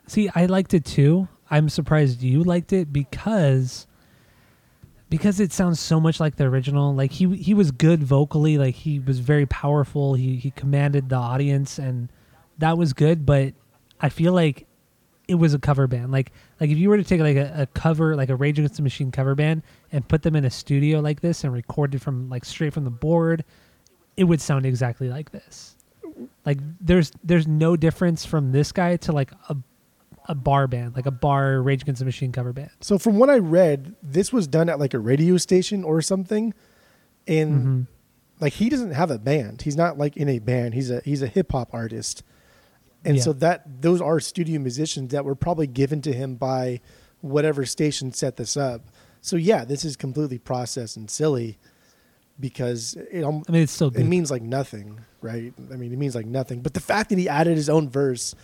[0.07, 1.29] See, I liked it too.
[1.51, 3.87] I'm surprised you liked it because
[5.09, 6.95] because it sounds so much like the original.
[6.95, 10.15] Like he he was good vocally, like he was very powerful.
[10.15, 12.09] He he commanded the audience and
[12.59, 13.55] that was good, but
[14.01, 14.67] I feel like
[15.27, 16.13] it was a cover band.
[16.13, 18.77] Like like if you were to take like a, a cover like a Rage Against
[18.77, 22.01] the Machine cover band and put them in a studio like this and record it
[22.01, 23.45] from like straight from the board,
[24.17, 25.77] it would sound exactly like this.
[26.47, 29.57] Like there's there's no difference from this guy to like a
[30.31, 32.71] a bar band, like a bar Rage Against the Machine cover band.
[32.81, 36.55] So from what I read, this was done at like a radio station or something,
[37.27, 37.81] and Mm-hmm.
[38.41, 39.63] like he doesn't have a band.
[39.63, 40.75] He's not like in a band.
[40.75, 42.23] He's a he's a hip hop artist,
[43.05, 43.23] and Yeah.
[43.23, 46.81] so that those are studio musicians that were probably given to him by
[47.21, 48.83] whatever station set this up.
[49.21, 51.59] So yeah, this is completely processed and silly
[52.39, 55.53] because it I mean, it's still it means like nothing, right?
[55.73, 56.61] I mean, it means like nothing.
[56.63, 58.35] But the fact that he added his own verse,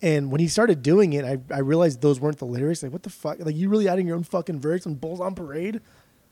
[0.00, 2.82] and when he started doing it, I, I realized those weren't the lyrics.
[2.82, 3.38] Like, what the fuck?
[3.40, 5.80] Like, you really adding your own fucking verse on Bulls on Parade?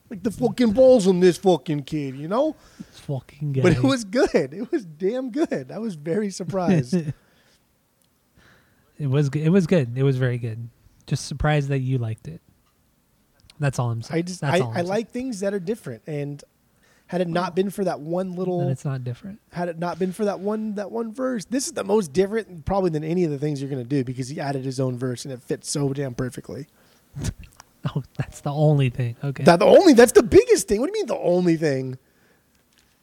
[0.08, 2.54] Like the fucking balls on this fucking kid, you know?
[2.92, 3.62] fucking guy.
[3.62, 4.54] But it was good.
[4.54, 5.72] It was damn good.
[5.72, 6.94] I was very surprised.
[8.98, 9.42] it was good.
[9.42, 9.98] It was good.
[9.98, 10.68] It was very good.
[11.08, 12.40] Just surprised that you liked it.
[13.58, 14.18] That's all I'm saying.
[14.18, 16.42] I just That's I, all I'm I like things that are different, and
[17.08, 19.40] had it not been for that one little it's not different.
[19.52, 22.64] had it not been for that one that one verse, this is the most different
[22.64, 25.24] probably than any of the things you're gonna do because he added his own verse
[25.24, 26.66] and it fits so damn perfectly.
[27.94, 29.14] Oh, that's the only thing.
[29.22, 29.44] Okay.
[29.44, 30.80] That the only that's the biggest thing.
[30.80, 31.98] What do you mean the only thing?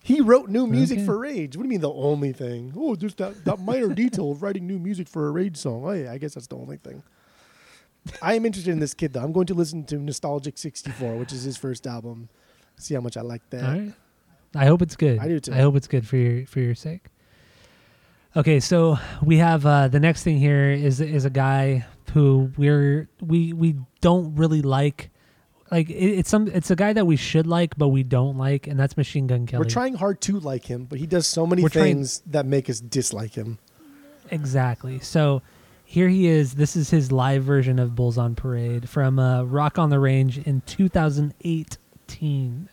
[0.01, 1.05] He wrote new music Okay.
[1.05, 1.55] for Rage.
[1.55, 2.73] What do you mean the only thing?
[2.75, 5.83] Oh, just that, that minor detail of writing new music for a Rage song.
[5.85, 7.01] Oh yeah, I guess that's the only thing.
[8.21, 9.21] I am interested in this kid though.
[9.21, 12.27] I'm going to listen to Nostalgic 64, which is his first album.
[12.77, 13.63] See how much I like that.
[13.63, 13.93] All right.
[14.55, 15.19] I hope it's good.
[15.19, 15.53] I do too.
[15.53, 17.05] I hope it's good for your for your sake.
[18.35, 23.09] Okay, so we have uh, the next thing here is is a guy who we're
[23.21, 25.09] we we don't really like.
[25.71, 28.67] Like it, it's some it's a guy that we should like, but we don't like,
[28.67, 29.63] and that's Machine Gun Kelly.
[29.63, 32.45] We're trying hard to like him, but he does so many we're things trying, that
[32.45, 33.57] make us dislike him.
[34.29, 34.99] Exactly.
[34.99, 35.41] So
[35.83, 36.55] here he is.
[36.55, 40.39] This is his live version of Bulls on Parade from uh, Rock on the Range
[40.39, 41.77] in 2008.
[42.07, 42.69] 19.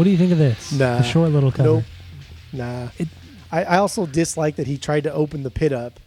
[0.00, 0.72] What do you think of this?
[0.72, 0.96] Nah.
[0.96, 1.68] The short little cover.
[1.68, 1.84] Nope.
[2.54, 2.88] Nah.
[2.98, 3.08] It-
[3.52, 6.00] I, I also dislike that he tried to open the pit up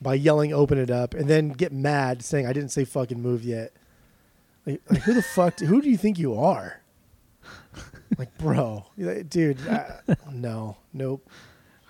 [0.00, 3.42] by yelling "open it up" and then get mad saying I didn't say fucking move
[3.42, 3.72] yet.
[4.64, 5.58] Like, like, who the fuck?
[5.58, 6.80] Who do you think you are?
[8.18, 8.84] Like, bro,
[9.28, 10.00] dude, I,
[10.32, 11.28] no, nope.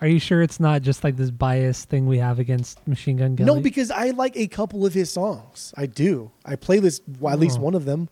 [0.01, 3.37] Are you sure it's not just like this bias thing we have against Machine Gun
[3.37, 3.45] Kelly?
[3.45, 5.75] No, because I like a couple of his songs.
[5.77, 6.31] I do.
[6.43, 7.61] I play this well, at least Oh.
[7.63, 8.09] one of them.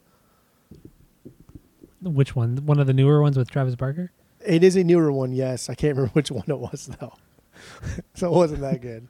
[2.01, 2.57] Which one?
[2.65, 4.11] One of the newer ones with Travis Barker.
[4.45, 5.69] It is a newer one, yes.
[5.69, 7.13] I can't remember which one it was though.
[8.13, 9.07] so it wasn't that good.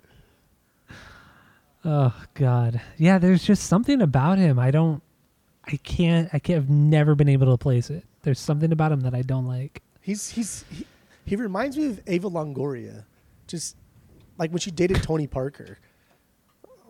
[1.86, 3.20] Oh God, yeah.
[3.20, 4.60] There's just something about him.
[4.60, 5.02] I don't.
[5.66, 6.30] I can't.
[6.34, 6.58] I can't.
[6.58, 8.04] I've never been able to place it.
[8.24, 9.82] There's something about him that I don't like.
[10.02, 10.86] He's he's he,
[11.26, 13.06] he reminds me of Eva Longoria,
[13.48, 13.78] just
[14.38, 15.78] like when she dated Tony Parker.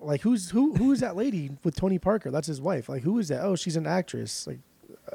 [0.02, 2.32] Like who's who who is that lady with Tony Parker?
[2.32, 2.90] That's his wife.
[2.90, 3.44] Like who is that?
[3.44, 4.48] Oh, she's an actress.
[4.48, 4.60] Like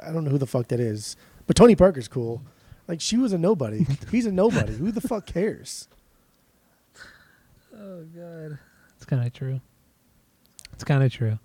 [0.03, 1.17] I don't know who the fuck that is.
[1.47, 2.43] But Tony Parker's cool.
[2.89, 3.87] Like she was a nobody.
[4.11, 4.75] He's a nobody.
[4.75, 5.89] who the fuck cares?
[7.77, 8.59] Oh God,
[8.97, 9.61] it's kind of true.
[10.73, 11.39] It's kind of true.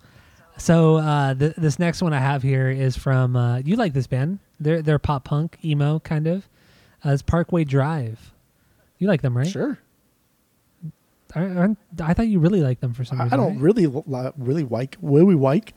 [0.58, 4.06] So uh, th- this next one I have here is from uh, you like this
[4.06, 4.38] band?
[4.58, 6.48] They're they're pop punk emo kind of.
[7.04, 8.32] Uh, it's Parkway Drive.
[8.98, 9.46] You like them, right?
[9.46, 9.78] Sure.
[11.34, 11.68] I, I,
[12.02, 13.40] I thought you really liked them for some I, reason.
[13.40, 13.62] I don't right?
[13.62, 15.74] really li- really like really like.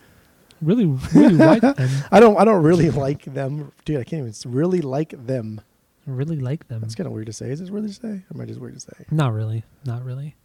[0.64, 1.89] Really really like them.
[2.11, 3.97] I don't I don't really like them, dude.
[3.99, 5.61] I can't even s- really like them.
[6.05, 6.82] Really like them.
[6.82, 7.49] That's kind of weird to say.
[7.49, 8.07] Is this weird to say?
[8.09, 9.05] Or am I just weird to say?
[9.11, 9.64] Not really.
[9.86, 10.36] Not really.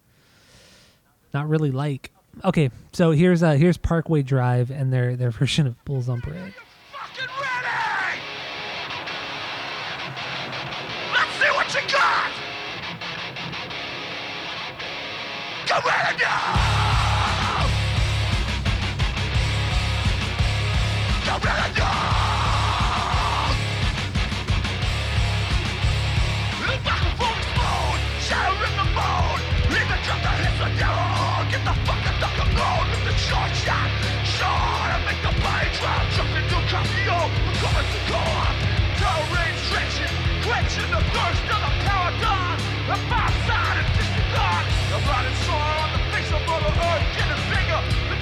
[1.35, 2.13] Not really like.
[2.45, 6.55] Okay, so here's uh here's Parkway Drive and their their version of Bulls on Parade.
[6.93, 8.21] fucking ready!
[11.13, 12.31] Let's see what you got!
[15.67, 16.68] Get ready now!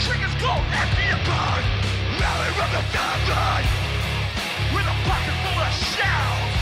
[0.07, 1.96] Triggers go empty and burn.
[2.21, 3.65] Rally from the gun
[4.75, 6.53] with a pocket full of shells.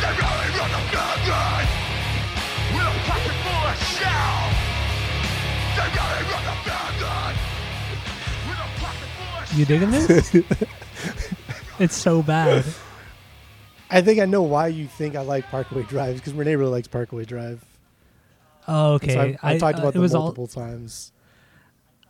[0.00, 1.66] They rally run the gun
[2.74, 4.54] with a pocket full of shells.
[5.76, 7.34] They rally run the gun
[8.48, 10.34] with a pocket full of You digging this?
[11.78, 12.64] it's so bad.
[13.90, 16.88] I think I know why you think I like Parkway Drive because Renee really likes
[16.88, 17.64] Parkway Drive.
[18.68, 19.14] Oh, okay.
[19.14, 20.48] So I, I, talked uh, about it them was multiple all.
[20.48, 21.10] times.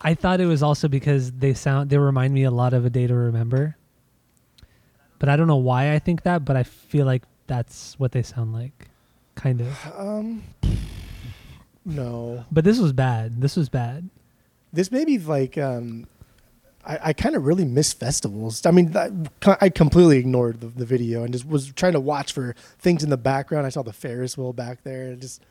[0.01, 2.91] I thought it was also because they sound they remind me a lot of a
[2.91, 3.77] day to remember.
[5.19, 8.23] But I don't know why I think that, but I feel like that's what they
[8.23, 8.89] sound like,
[9.35, 9.93] kind of.
[9.99, 10.43] Um,
[11.85, 13.41] no, But this was bad.
[13.41, 14.09] This was bad.
[14.73, 16.07] this may be like um,
[16.85, 18.65] I, I kind of really miss festivals.
[18.67, 19.11] I mean, I,
[19.61, 23.11] I completely ignored the, the video and just was trying to watch for things in
[23.11, 23.67] the background.
[23.67, 25.43] I saw the Ferris wheel back there, and just,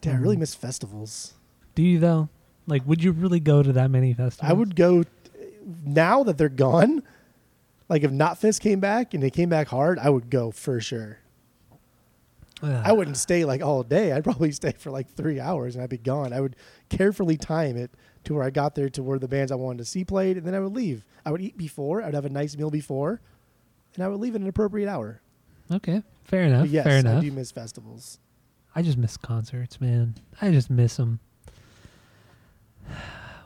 [0.00, 0.40] damn, I really Mhm.
[0.40, 1.34] miss festivals.
[1.74, 2.28] Do you though?
[2.70, 4.48] Like, would you really go to that many festivals?
[4.50, 5.04] I would go
[5.84, 7.02] now that they're gone.
[7.88, 11.18] Like if Knotfest came back and they came back hard, I would go for sure.
[12.62, 12.82] Ugh.
[12.84, 14.12] I wouldn't stay like all day.
[14.12, 16.32] I'd probably stay for like three hours and I'd be gone.
[16.32, 16.56] I would
[16.88, 17.90] carefully time it
[18.24, 20.46] to where I got there to where the bands I wanted to see played, and
[20.46, 21.04] then I would leave.
[21.24, 22.02] I would eat before.
[22.02, 23.20] I'd have a nice meal before,
[23.94, 25.22] and I would leave at an appropriate hour.
[25.72, 26.62] Okay, fair enough.
[26.62, 27.22] But yes, fair I enough.
[27.22, 28.18] do miss festivals.
[28.74, 30.16] I just miss concerts, man.
[30.42, 31.20] I just miss them.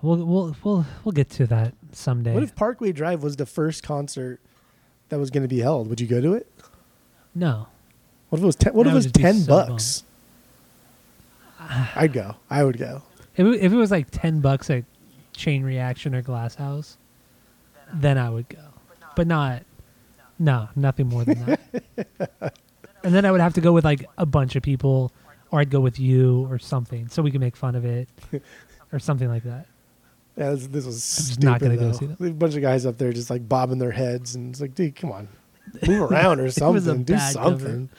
[0.02, 2.34] We'll we'll we'll we'll get to that someday.
[2.34, 4.38] What if Parkway Drive was the first concert
[5.08, 5.88] that was going to be held?
[5.88, 6.46] Would you go to it?
[7.34, 7.68] no,
[8.28, 8.74] What if it was ten?
[8.74, 10.04] What if it was ten so bucks?
[11.96, 12.36] I'd go.
[12.50, 13.02] I would go.
[13.36, 14.84] if it, if it was like ten bucks at
[15.34, 16.98] Chain Reaction or Glass House,
[17.94, 18.58] then I would go.
[19.16, 19.62] But not,
[20.38, 21.60] no, nothing more than that.
[23.04, 25.12] and then I would have to go with like a bunch of people,
[25.50, 28.08] or I'd go with you or something, so we can make fun of it,
[28.94, 29.66] or something like that.
[30.36, 31.44] Yeah, this, this was I'm just stupid.
[31.44, 32.20] not gonna go see that.
[32.20, 34.96] A bunch of guys up there just like bobbing their heads, and it's like, dude,
[34.96, 35.28] come on,
[35.86, 37.04] move around or something.
[37.04, 37.58] Do bad cover.
[37.58, 37.90] something.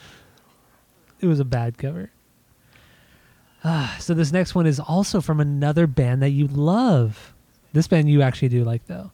[1.19, 2.11] It was a bad cover.
[3.63, 7.33] Ah, so this next one is also from another band that you love.
[7.73, 9.11] This band you actually do like though,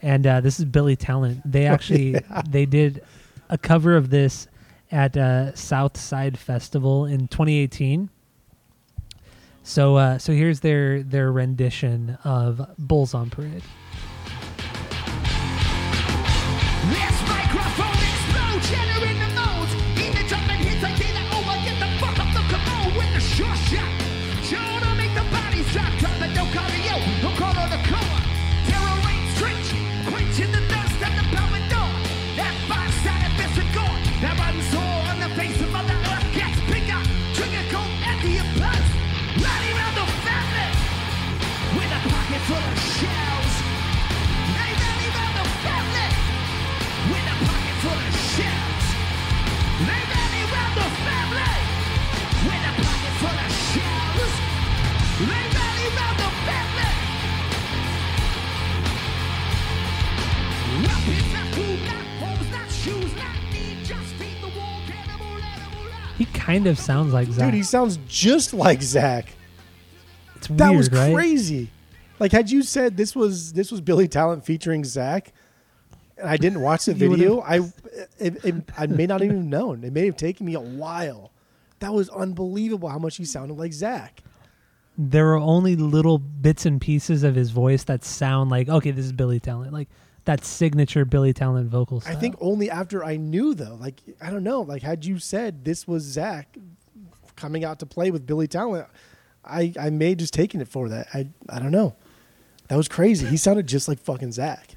[0.00, 1.40] and uh, this is Billy Talent.
[1.44, 2.16] They actually
[2.48, 3.02] they did
[3.48, 4.48] a cover of this
[4.92, 8.08] at uh, South Side Festival in 2018.
[9.62, 13.62] So uh, so here's their their rendition of Bulls on Parade.
[66.26, 67.46] Kind of sounds like Zach.
[67.46, 69.26] Dude, he sounds just like Zach.
[70.36, 71.14] it's That was right?
[71.14, 71.70] crazy.
[72.18, 75.32] Like, had you said this was this was Billy Talent featuring Zach,
[76.16, 77.60] and I didn't watch the video, I
[78.18, 79.84] it, it, I may not even have known.
[79.84, 81.32] It may have taken me a while.
[81.80, 84.22] That was unbelievable how much he sounded like Zach.
[84.96, 89.04] There are only little bits and pieces of his voice that sound like okay, this
[89.04, 89.88] is Billy Talent, like
[90.24, 92.16] that signature Billy Talent vocal style.
[92.16, 93.76] I think only after I knew though.
[93.80, 94.60] Like I don't know.
[94.62, 96.56] Like had you said this was Zach
[97.36, 98.86] coming out to play with Billy Talent,
[99.44, 101.08] I I may just taken it for that.
[101.12, 101.94] I I don't know.
[102.68, 103.26] That was crazy.
[103.26, 104.70] He sounded just like fucking Zach.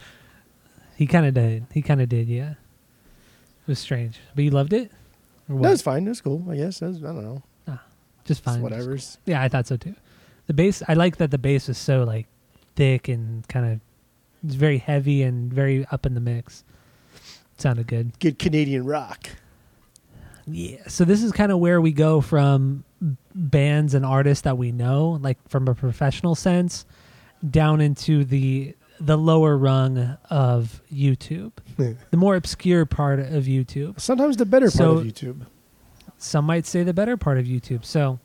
[0.98, 1.66] he kind of did.
[1.72, 2.28] He kind of did.
[2.28, 4.92] Yeah, it was strange, but you loved it.
[5.48, 6.06] Or That was fine.
[6.06, 6.44] That's cool.
[6.50, 6.80] I guess.
[6.80, 7.44] That's, I don't know.
[7.68, 7.84] Ah,
[8.26, 8.62] just It's fine.
[8.62, 8.98] whatever.
[9.26, 9.96] Yeah, I thought so too.
[10.48, 12.28] The bass, I like that the bass is so like
[12.76, 13.80] thick and kind of
[14.46, 16.64] it's very heavy and very up in the mix.
[17.58, 18.18] Sounded good.
[18.20, 19.30] Good Canadian rock.
[20.46, 20.88] Yeah.
[20.88, 22.84] So this is kind of where we go from
[23.34, 26.86] bands and artists that we know, like from a professional sense,
[27.50, 34.00] down into the the lower rung of YouTube, the more obscure part of YouTube.
[34.00, 35.46] Sometimes the better part of YouTube.
[36.18, 37.84] some might say the better part of YouTube.
[37.84, 38.20] So,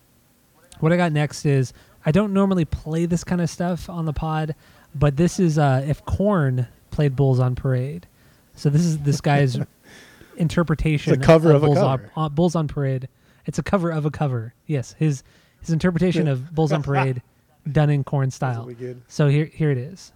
[0.79, 1.73] what I got next is
[2.05, 4.55] I don't normally play this kind of stuff on the pod,
[4.95, 8.07] but this is uh, if Korn played Bulls on Parade.
[8.55, 9.59] So this is this guy's
[10.37, 11.15] interpretation.
[11.15, 12.11] It's a cover of a Bulls, cover.
[12.17, 13.09] On, uh, Bulls on Parade.
[13.47, 14.55] It's a cover of a cover.
[14.67, 15.23] Yes, his
[15.61, 17.23] his interpretation of Bulls on Parade,
[17.73, 18.65] done in Korn style.
[19.09, 20.13] So here here it is.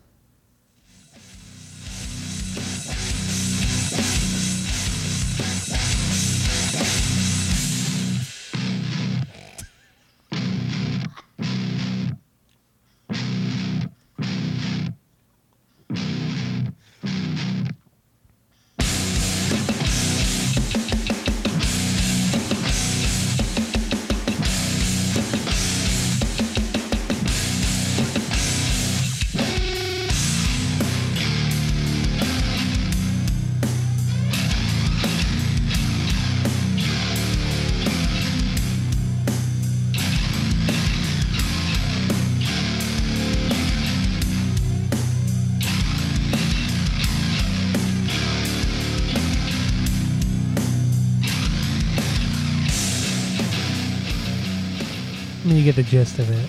[55.75, 56.49] Get the gist of it.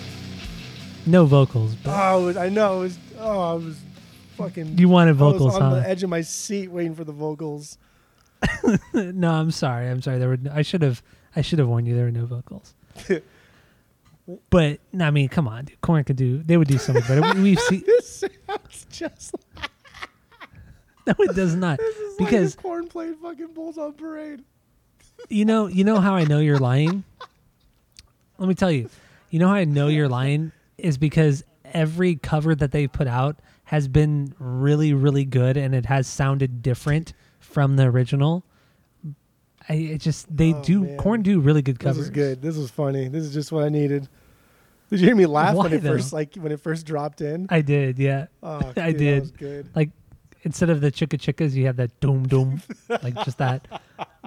[1.04, 2.78] No vocals, but Oh, it was- I know.
[2.78, 3.76] It was, oh, I was
[4.36, 4.78] fucking.
[4.78, 5.74] you wanted I was on huh?
[5.80, 7.78] the edge of my seat waiting for the vocals.
[8.94, 9.88] no, I'm sorry.
[9.88, 10.18] I'm sorry.
[10.18, 10.38] There were.
[10.52, 11.02] I should have.
[11.34, 11.94] I should have warned you.
[11.96, 12.74] There were no vocals.
[14.50, 15.80] but no, I mean, come on, dude.
[15.80, 16.42] Korn could do.
[16.42, 17.22] They would do so much better.
[17.34, 17.82] We- We've seen.
[17.86, 19.70] This sounds just like
[21.06, 21.78] No, it does not.
[21.78, 24.42] because Because like if Korn played fucking Bulls on Parade.
[25.28, 27.04] you know, you know how I know you're lying.
[28.38, 28.88] Let me tell you.
[29.30, 33.40] You know how I know you're lying is because every cover that they put out
[33.64, 38.44] has been really, really good, and it has sounded different from the original.
[39.68, 40.96] I it just they Oh, do man.
[40.98, 41.96] Korn do really good covers.
[41.96, 42.42] This is good.
[42.42, 43.08] This was funny.
[43.08, 44.08] This is just what I needed.
[44.90, 47.48] Did you hear me laugh when Why, it first like when it first dropped in?
[47.50, 48.26] I did, yeah.
[48.42, 49.38] Oh, I dude, did.
[49.38, 49.68] Good.
[49.74, 49.90] like
[50.42, 52.62] instead of the chicka chickas, you have that doom doom,
[53.02, 53.66] like just that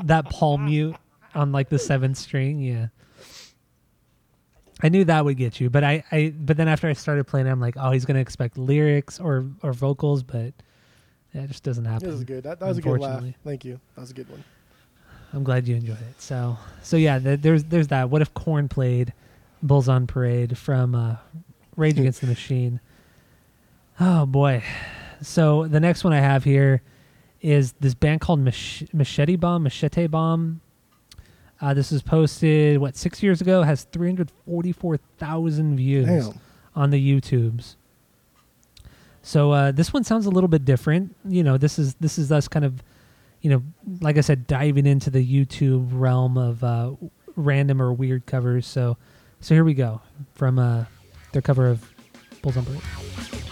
[0.03, 0.97] that palm mute
[1.33, 2.59] on like the seventh string.
[2.59, 2.87] Yeah,
[4.81, 7.47] I knew that would get you, but I, I but then after I started playing,
[7.47, 10.53] I'm like, oh, he's gonna expect lyrics or or vocals, but
[11.33, 12.07] it just doesn't happen.
[12.07, 12.43] This was good.
[12.43, 13.23] That, that was a good laugh.
[13.43, 13.79] Thank you.
[13.95, 14.43] That was a good one.
[15.33, 16.21] I'm glad you enjoyed it.
[16.21, 18.09] So so yeah, th- there's there's that.
[18.09, 19.13] What if Korn played
[19.61, 21.17] Bulls on Parade from uh,
[21.75, 22.79] Rage Against the Machine?
[23.99, 24.63] Oh boy.
[25.21, 26.81] So the next one I have here
[27.41, 29.63] is this band called Mach- Machete Bomb.
[29.63, 30.61] Machete Bomb.
[31.61, 33.63] Uh, this was posted what six years ago.
[33.63, 36.39] Has 344,000 views Damn.
[36.75, 37.75] on the YouTubes.
[39.21, 41.15] So uh, this one sounds a little bit different.
[41.25, 42.81] You know, this is this is us kind of,
[43.41, 43.63] you know,
[44.01, 46.91] like I said, diving into the YouTube realm of uh,
[47.35, 48.65] random or weird covers.
[48.65, 48.97] So,
[49.41, 50.01] so here we go
[50.33, 50.85] from uh,
[51.33, 51.87] their cover of
[52.41, 53.48] Bulls on Parade.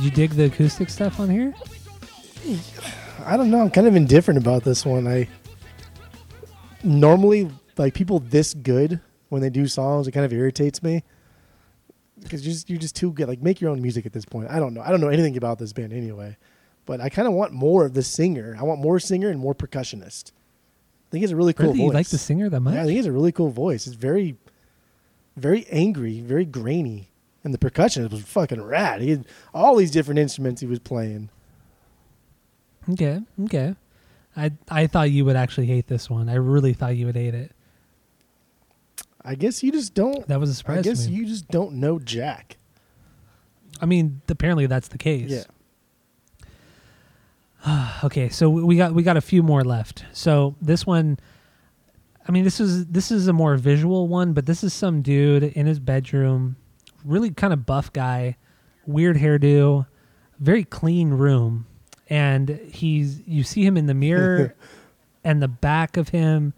[0.00, 1.52] Did you dig the acoustic stuff on here?
[3.26, 3.60] I don't know.
[3.60, 5.06] I'm kind of indifferent about this one.
[5.06, 5.28] I
[6.82, 8.98] normally like people this good
[9.28, 10.08] when they do songs.
[10.08, 11.04] It kind of irritates me
[12.18, 13.28] because you're just, you're just too good.
[13.28, 14.48] Like make your own music at this point.
[14.48, 14.80] I don't know.
[14.80, 16.38] I don't know anything about this band anyway,
[16.86, 18.56] but I kind of want more of the singer.
[18.58, 20.32] I want more singer and more percussionist.
[20.32, 21.80] I think he has a really cool really?
[21.80, 21.88] voice.
[21.88, 22.72] You like the singer that much?
[22.72, 23.86] Yeah, I think he has a really cool voice.
[23.86, 24.38] It's very,
[25.36, 27.09] very angry, very grainy,
[27.44, 29.00] and the percussion was fucking rad.
[29.00, 31.30] He had all these different instruments he was playing.
[32.90, 33.74] Okay, okay.
[34.36, 36.28] I I thought you would actually hate this one.
[36.28, 37.52] I really thought you would hate it.
[39.22, 40.26] I guess you just don't.
[40.28, 42.56] That was a surprise I guess you just don't know Jack.
[43.80, 45.30] I mean, apparently that's the case.
[45.30, 45.44] Yeah.
[48.02, 50.06] Okay, so we got we got a few more left.
[50.14, 51.18] So this one,
[52.26, 55.42] I mean, this is this is a more visual one, but this is some dude
[55.42, 56.56] in his bedroom,
[57.04, 58.36] really kind of buff guy,
[58.86, 59.86] weird hairdo,
[60.38, 61.66] very clean room,
[62.08, 64.54] and he's you see him in the mirror,
[65.24, 66.52] and the back of him,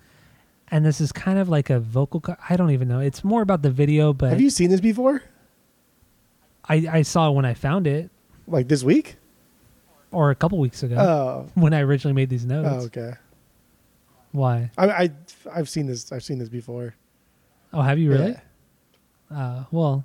[0.70, 2.20] and this is kind of like a vocal.
[2.20, 3.00] Co- I don't even know.
[3.00, 5.22] It's more about the video, but Have you seen this before?
[6.68, 8.10] I I saw it when I found it,
[8.46, 9.16] Like this week?
[10.12, 11.50] or a couple weeks ago Oh.
[11.54, 12.68] when I originally made these notes.
[12.70, 13.14] Oh, okay.
[14.32, 14.70] Why?
[14.76, 15.10] I, I
[15.54, 16.12] I've seen this.
[16.12, 16.94] I've seen this before.
[17.72, 18.36] Oh, have you really?
[19.30, 19.36] Yeah.
[19.38, 20.04] Uh, well,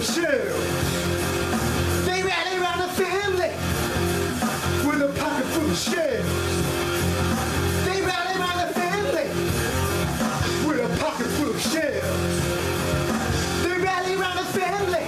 [0.00, 0.06] They
[2.80, 3.52] the family
[4.88, 6.26] with a pocket full of shells.
[7.84, 9.28] They rally around the family
[10.66, 12.32] with a pocket full of shells.
[13.62, 15.04] They rally the family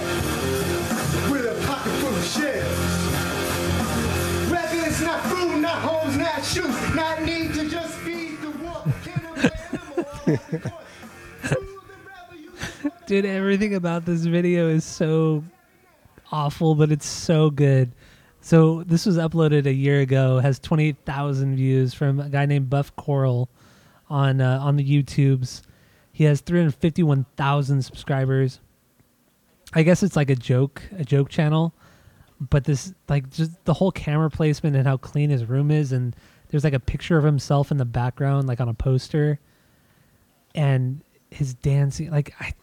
[1.33, 3.01] with a pocket full of shells.
[5.01, 8.87] Not food, not homes, not shoes, not need to just feed the wolf.
[13.13, 15.45] Dude, everything about this video is so
[16.31, 17.93] awful, but it's so good.
[18.41, 20.39] So this was uploaded a year ago.
[20.39, 23.51] Has twenty eight thousand views from a guy named Buff Coral
[24.09, 25.61] on uh, on the YouTubes.
[26.11, 28.61] He has three hundred fifty one thousand subscribers.
[29.75, 31.75] I guess it's like a joke, a joke channel.
[32.41, 36.17] But this, like, just the whole camera placement and how clean his room is, and
[36.49, 39.39] there's like a picture of himself in the background, like on a poster,
[40.55, 42.11] and his dancing.
[42.11, 42.55] Like, I,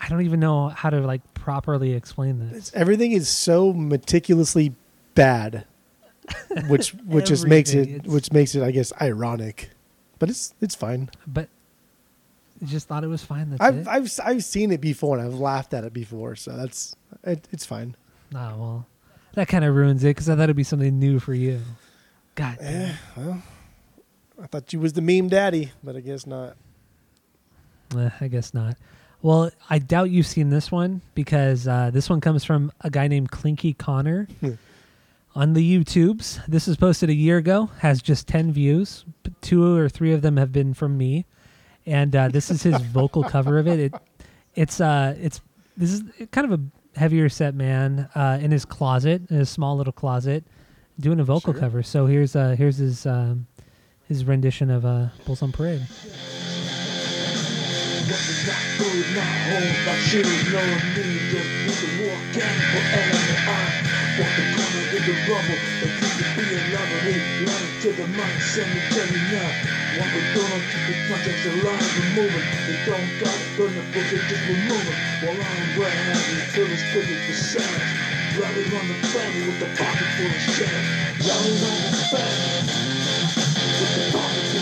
[0.00, 2.56] I don't even know how to like properly explain this.
[2.58, 4.74] It's, everything is so meticulously
[5.14, 5.64] bad,
[6.68, 9.70] which which just makes it it's- which makes it I guess ironic,
[10.18, 11.10] but it's it's fine.
[11.26, 11.48] But
[12.62, 13.50] I just thought it was fine.
[13.50, 13.88] That's I've it.
[13.88, 16.94] I've I've seen it before and I've laughed at it before, so that's
[17.24, 17.96] it, it's fine.
[18.34, 18.86] oh well,
[19.34, 21.60] that kind of ruins it because I thought it'd be something new for you.
[22.34, 22.94] God, damn.
[23.16, 23.42] well,
[24.40, 26.56] I thought you was the meme daddy, but I guess not.
[27.96, 28.76] Eh, I guess not.
[29.22, 33.08] Well, I doubt you've seen this one because uh, this one comes from a guy
[33.08, 34.28] named Clinky Connor
[35.34, 36.44] on the YouTubes.
[36.46, 39.04] This was posted a year ago, has just 10 views.
[39.40, 41.26] Two or three of them have been from me.
[41.84, 43.78] And uh, this is his vocal cover of it.
[43.80, 43.94] it
[44.54, 45.40] it's uh it's
[45.76, 49.76] this is kind of a heavier set man uh, in his closet, in his small
[49.76, 50.44] little closet,
[50.98, 51.60] doing a vocal Sure.
[51.60, 51.82] cover.
[51.82, 53.46] So here's uh here's his um,
[54.06, 55.86] his rendition of uh, Bulls on Parade.
[58.48, 60.64] Not food, not home, not shoes, no
[60.96, 63.60] need Just need to walk out for LMI
[64.16, 67.88] Walk the corner with the rubble But you can be a lover, lead line to
[67.92, 69.52] the mind cemetery now
[70.00, 73.84] Walk the door, keep the projects alive and moving They don't got it, burn the
[73.92, 74.98] book, they just remove it
[75.28, 77.84] While I'm where I have you, feel this privilege for size
[78.32, 80.72] Rally on the family with the pocket full of shit
[81.20, 84.57] Rally on the family with the pocket full of shit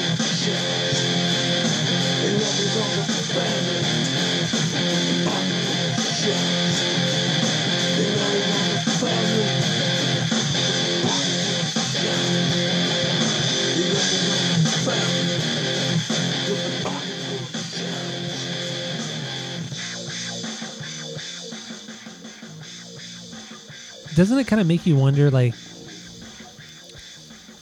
[24.17, 25.55] Doesn't it kind of make you wonder, like,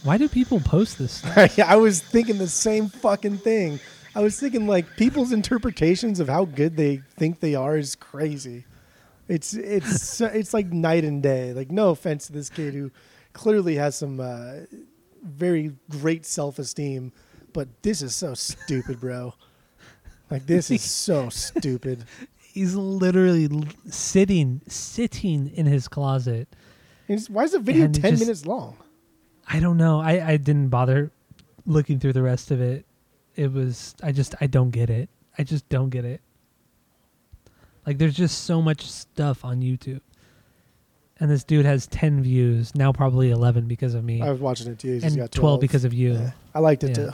[0.04, 1.58] why do people post this stuff?
[1.58, 3.80] I was thinking the same fucking thing.
[4.14, 8.66] I was thinking like people's interpretations of how good they think they are is crazy.
[9.26, 11.52] It's it's it's like night and day.
[11.52, 12.92] Like no offense to this kid who
[13.32, 14.60] clearly has some uh,
[15.24, 17.12] very great self esteem,
[17.52, 19.34] but this is so stupid, bro.
[20.30, 22.04] Like this is so stupid.
[22.54, 23.48] He's literally
[23.90, 26.48] sitting sitting in his closet.
[27.28, 28.76] Why is the video ten just- minutes long?
[29.48, 30.00] I don't know.
[30.00, 31.10] I I didn't bother
[31.66, 32.86] looking through the rest of it.
[33.34, 35.08] It was I just I don't get it.
[35.36, 36.20] I just don't get it.
[37.84, 40.00] Like there's just so much stuff on YouTube.
[41.20, 44.20] And this dude has 10 views, now probably 11 because of me.
[44.22, 44.94] I was watching it too.
[44.94, 46.14] He's and got 12 because of you.
[46.14, 46.30] Yeah.
[46.54, 46.94] I liked it Yeah.
[46.94, 47.10] too.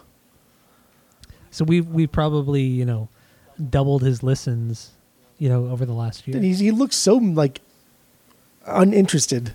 [1.50, 3.08] So we've we probably, you know,
[3.70, 4.92] doubled his listens,
[5.40, 6.36] you know, over the last year.
[6.36, 7.60] And he's, he looks so like
[8.66, 9.54] uninterested.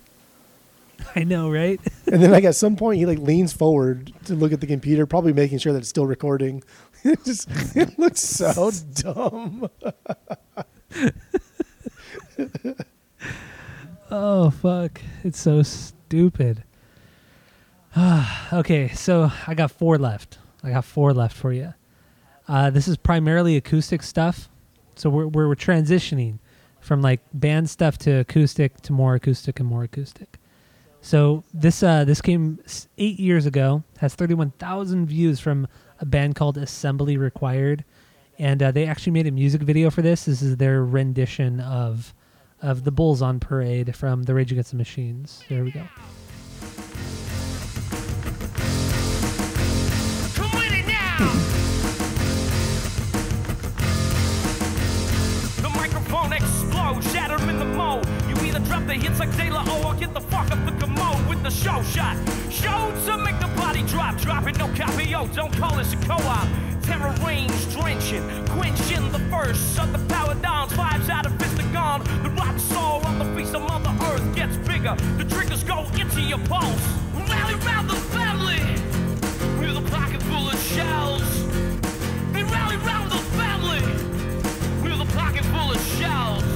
[1.16, 1.80] I know, right?
[2.12, 5.08] And then like at some point he like leans forward to look at the computer,
[5.08, 6.64] probably making sure that it's still recording.
[7.04, 9.70] It just it looks so dumb.
[14.10, 15.02] Oh fuck!
[15.24, 16.64] It's so stupid.
[18.54, 20.40] okay, so I got four left.
[20.64, 21.76] I got four left for you.
[22.48, 24.50] Uh, this is primarily acoustic stuff,
[24.96, 26.40] so we're we're, we're transitioning
[26.80, 30.40] from like band stuff to acoustic to more acoustic and more acoustic.
[31.02, 32.60] So this uh, this came
[32.98, 33.84] eight years ago.
[34.00, 35.68] Has thirty one thousand views from
[36.00, 37.84] a band called Assembly Required,
[38.40, 40.26] and uh, they actually made a music video for this.
[40.26, 42.14] This is their rendition of
[42.62, 45.44] of the Bulls on Parade from the Rage Against the Machines.
[45.50, 45.84] There we go.
[58.86, 61.42] Drop the hits like De La O or get the fuck up the commode with
[61.42, 62.16] the show shot.
[62.52, 65.98] Show to make the body drop, drop it, no copy, yo, don't call this a
[65.98, 66.48] co-op.
[66.84, 70.72] Terror range drenching, quenching the first of the power downs.
[70.74, 71.36] Vibes out of
[71.74, 72.04] gone.
[72.22, 74.96] The rotten soul on the face of Mother Earth gets bigger.
[75.18, 76.86] The triggers go into your pulse.
[77.16, 78.62] Rally round the family
[79.60, 81.26] with a pocket full of shells.
[82.34, 83.82] They rally round the family
[84.84, 86.55] with a pocket full of shells.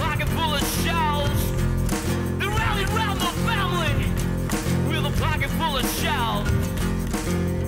[0.00, 1.40] Pocket full of shells.
[2.38, 3.94] They rally round the family
[4.88, 6.48] with a pocket full of shells.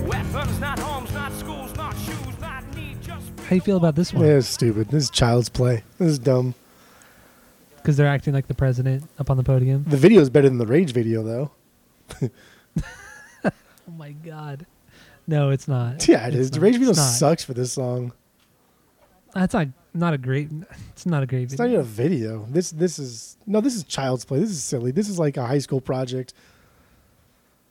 [0.07, 3.31] Weapons, not homes, not schools, not shoes, not need, just.
[3.47, 4.25] How you feel about this one?
[4.25, 4.89] Yeah, it's stupid.
[4.89, 5.83] This is child's play.
[5.97, 6.55] This is dumb.
[7.77, 9.83] Because they're acting like the president up on the podium.
[9.87, 11.51] The video is better than the Rage video though.
[13.45, 14.65] Oh my god.
[15.27, 16.07] No, it's not.
[16.07, 16.51] Yeah, it It's is.
[16.51, 16.61] The.
[16.61, 18.13] Rage video sucks for this song.
[19.33, 20.49] That's not not a great.
[20.91, 21.79] It's not a great It's not video.
[21.79, 22.45] even a video.
[22.49, 23.61] This this is no.
[23.61, 24.39] This is child's play.
[24.39, 24.91] This is silly.
[24.91, 26.33] This is like a high school project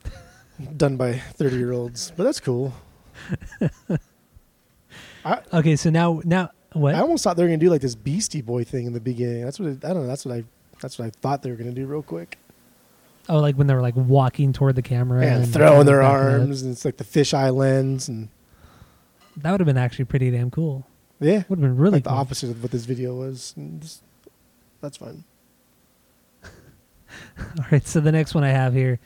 [0.76, 2.12] done by thirty year olds.
[2.16, 2.72] But that's cool.
[5.24, 6.94] I Okay, so now now what?
[6.94, 9.44] I almost thought they were gonna do like this Beastie Boy thing in the beginning.
[9.44, 10.06] That's what it, I don't know.
[10.08, 10.44] That's what I
[10.80, 12.38] that's what I thought they were gonna do real quick.
[13.28, 16.62] oh, like when they were like walking toward the camera and and throwing their arms,
[16.62, 18.28] and it's like the fisheye lens, and
[19.36, 20.86] That would have been actually pretty damn cool.
[21.22, 23.54] Yeah, Would have been really like the opposite of what this video was.
[23.78, 24.02] Just-
[24.80, 25.24] that's fun.
[26.42, 28.98] All right, so the next one I have here,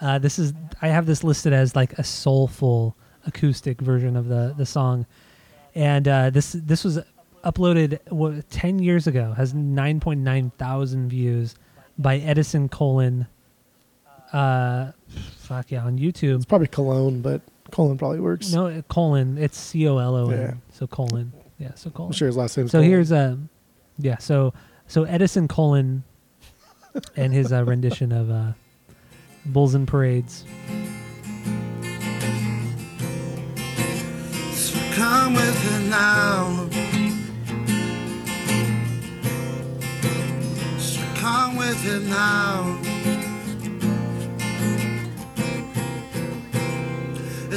[0.00, 0.52] uh, this is
[0.82, 5.06] I have this listed as like a soulful acoustic version of the the song,
[5.74, 6.98] and uh, this this was
[7.44, 11.54] uploaded what, ten years ago, has nine point nine thousand views
[11.98, 13.26] by Edison Colon.
[14.32, 14.92] Uh,
[15.38, 16.36] fuck yeah, on YouTube.
[16.36, 18.52] It's probably Cologne, but colon probably works.
[18.52, 19.38] No, colon.
[19.38, 20.54] It's C O L O Yeah.
[20.72, 21.32] So colon.
[21.60, 22.08] Yeah, so colon.
[22.08, 22.90] I'm sure his last name's So Cologne.
[22.90, 23.38] here's a,
[23.98, 24.16] yeah.
[24.18, 24.52] So
[24.88, 26.02] so Edison Colon,
[27.16, 28.52] and his uh, rendition of uh,
[29.44, 30.44] "Bulls and Parades."
[34.54, 36.66] So come with it now.
[40.78, 42.78] So come with it now.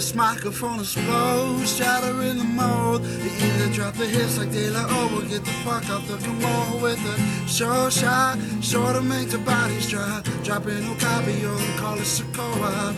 [0.04, 3.04] This microphone explodes, shatter in the mold.
[3.04, 6.18] They either drop the hits like De La O or get the fuck off the
[6.18, 10.22] commode with a short shot, sure to make the bodies dry.
[10.44, 12.92] Dropping copy or call it Sokoa.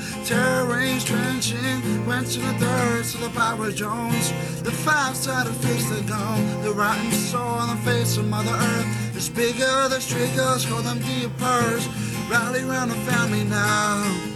[0.68, 4.32] Range trenching, quenching the thirds to the Power Jones.
[4.64, 6.64] The five sided face they're gone.
[6.64, 9.16] The rotten soul on the face of Mother Earth.
[9.16, 11.88] It's bigger, the triggers, hold them to your purse.
[12.32, 14.34] Rally round the family now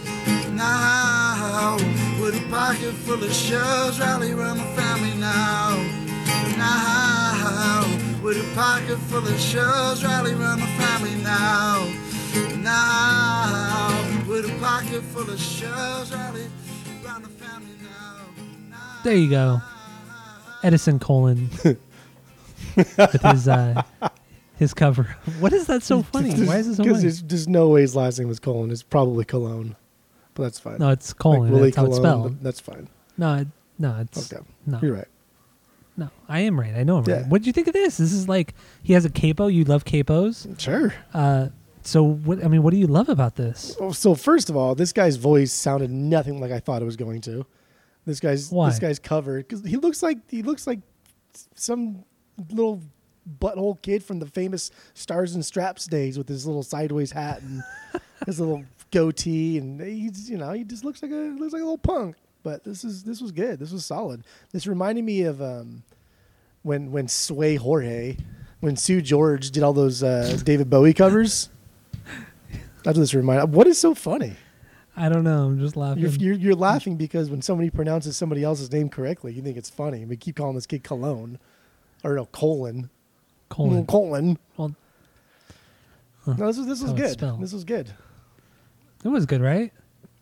[0.60, 2.09] now.
[2.30, 5.74] With a pocket full of shells, rally around the family now.
[6.56, 7.82] Now,
[8.22, 11.92] with a pocket full of shells, rally around the family now.
[12.62, 16.46] Now, with a pocket full of shells, rally
[17.04, 18.18] around the family now.
[18.70, 19.00] now.
[19.02, 19.60] There you go,
[20.62, 21.50] Edison Colon.
[21.64, 23.82] with his uh,
[24.56, 25.16] his cover.
[25.40, 26.30] What is that so funny?
[26.44, 27.08] Why is it so Because funny?
[27.08, 28.70] there's, there's no way his last name was Colon.
[28.70, 29.74] It's probably Cologne,
[30.34, 30.78] but that's fine.
[30.78, 31.50] No, it's colon.
[31.50, 32.22] Willie That's how it's Colon, spelled.
[32.38, 32.88] but That's fine.
[33.18, 33.48] No, it,
[33.78, 35.08] no, it's Okay, no, you're right.
[35.96, 36.10] no.
[36.28, 36.74] I am right.
[36.74, 37.16] I know I'm Yeah.
[37.22, 37.26] right.
[37.28, 37.96] What did you think of this?
[37.98, 39.46] This is like he has a capo.
[39.48, 40.58] You love capos.
[40.60, 40.94] Sure.
[41.12, 41.48] Uh,
[41.82, 42.44] so what?
[42.44, 43.76] I mean, what do you love about this?
[43.80, 46.96] Oh, So first of all, this guy's voice sounded nothing like I thought it was
[46.96, 47.46] going to.
[48.06, 48.68] This guy's Why?
[48.70, 50.80] this guy's cover because he looks like he looks like
[51.54, 52.04] some
[52.50, 52.80] little
[53.40, 57.62] butthole kid from the famous Stars and Straps days with his little sideways hat and
[58.26, 61.64] his little goatee, and he's you know he just looks like a looks like a
[61.64, 62.16] little punk.
[62.42, 63.58] But this is this was good.
[63.58, 64.24] This was solid.
[64.52, 65.82] This reminded me of um,
[66.62, 68.16] when when Seu Jorge,
[68.60, 71.50] when Seu Jorge did all those uh, David Bowie covers.
[72.82, 73.52] That's what this reminded.
[73.52, 74.36] What is so funny?
[74.96, 75.46] I don't know.
[75.46, 76.02] I'm just laughing.
[76.02, 79.70] You're, you're you're laughing because when somebody pronounces somebody else's name correctly, you think it's
[79.70, 80.04] funny.
[80.04, 81.38] We keep calling this kid Cologne,
[82.02, 82.88] or no colon,
[83.50, 83.86] colon.
[83.86, 84.38] Colon.
[84.56, 84.74] Well,
[86.26, 87.18] No, this was this was good.
[87.38, 87.92] This was good.
[89.04, 89.72] It was good, right?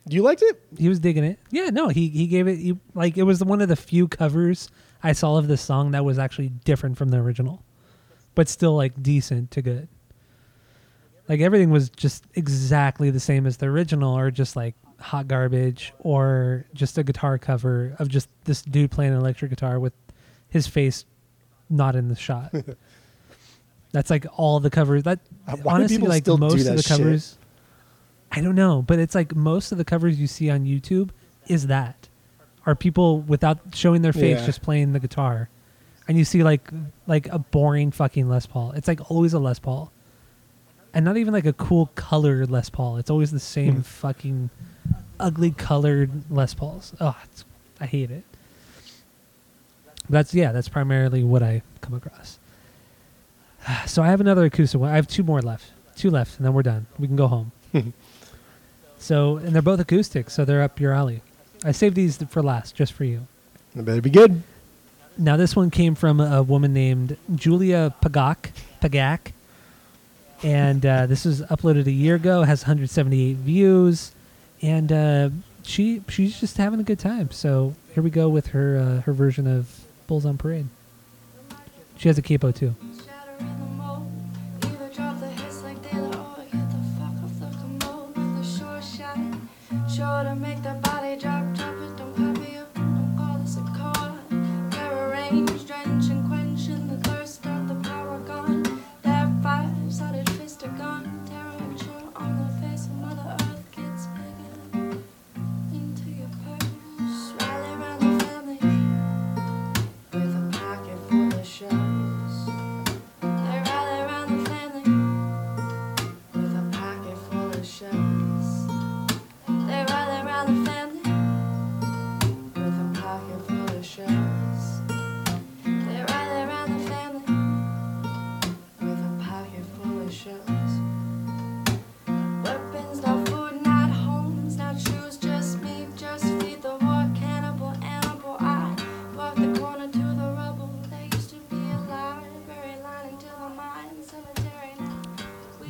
[0.09, 0.63] You liked it?
[0.79, 1.39] He was digging it.
[1.51, 4.69] Yeah, no, he he gave it he, like it was one of the few covers
[5.03, 7.63] I saw of this song that was actually different from the original,
[8.35, 9.89] but still like decent to good.
[11.29, 15.93] Like everything was just exactly the same as the original, or just like hot garbage,
[15.99, 19.93] or just a guitar cover of just this dude playing an electric guitar with
[20.49, 21.05] his face
[21.69, 22.55] not in the shot.
[23.93, 25.05] That's like all the covers.
[25.05, 26.99] That why do honestly, people like still do most of that the shit?
[26.99, 27.38] covers.
[28.33, 31.11] I don't know, but it's like most of the covers you see on YouTube
[31.47, 32.09] is that
[32.67, 34.47] are people without showing their face Yeah.
[34.47, 35.49] just playing the guitar,
[36.07, 36.71] and you see like
[37.07, 38.73] like a boring fucking Les Paul.
[38.73, 39.91] It's like always a Les Paul,
[40.93, 42.99] and not even like a cool colored Les Paul.
[42.99, 43.81] It's always the same Hmm.
[43.81, 44.51] fucking
[45.19, 46.93] ugly colored Les Pauls.
[47.01, 47.17] Oh,
[47.81, 48.25] I hate it.
[50.11, 50.53] That's yeah.
[50.53, 52.39] That's primarily what I come across.
[53.87, 54.91] So I have another acoustic one.
[54.91, 55.73] I have two more left.
[55.97, 56.87] Two left, and then we're done.
[56.99, 57.53] We can go home.
[58.99, 61.23] so, and they're both acoustic, so they're up your alley.
[61.65, 63.27] I saved these for last, just for you.
[63.77, 64.43] It better be good.
[65.17, 69.33] Now, this one came from a woman named Julia Pagak, Pagak,
[70.43, 72.43] and uh, this was uploaded a year ago.
[72.43, 74.13] Has 178 views,
[74.63, 75.31] and uh,
[75.65, 77.31] she she's just having a good time.
[77.33, 80.69] So here we go with her uh, her version of Bulls on Parade.
[81.97, 82.77] She has a capo too.
[90.25, 91.48] To make the body drop,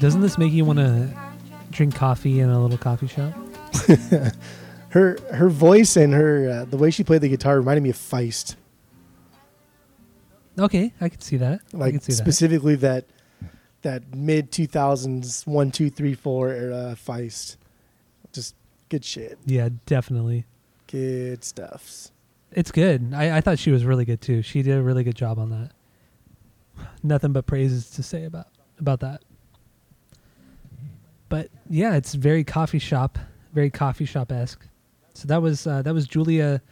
[0.01, 1.11] Doesn't this make you want to
[1.71, 3.35] drink coffee in a little coffee shop?
[4.91, 7.97] Her her voice and her uh, the way she played the guitar reminded me of
[7.97, 8.57] Feist.
[10.59, 11.61] Okay, I can see that.
[11.75, 13.05] I Like can see specifically that
[13.83, 17.59] that mid two thousands one two three four era Feist.
[18.33, 18.55] Just
[18.89, 19.39] good shit.
[19.45, 20.47] Yeah, definitely.
[20.87, 22.11] Good stuffs.
[22.53, 23.13] It's good.
[23.15, 24.41] I, I thought she was really good too.
[24.41, 25.73] She did a really good job on that.
[27.03, 28.47] Nothing but praises to say about
[28.79, 29.23] about that.
[31.29, 33.19] But yeah, it's very coffee shop,
[33.53, 34.67] very coffee shop esque.
[35.15, 36.63] So that was uh, that was Julia,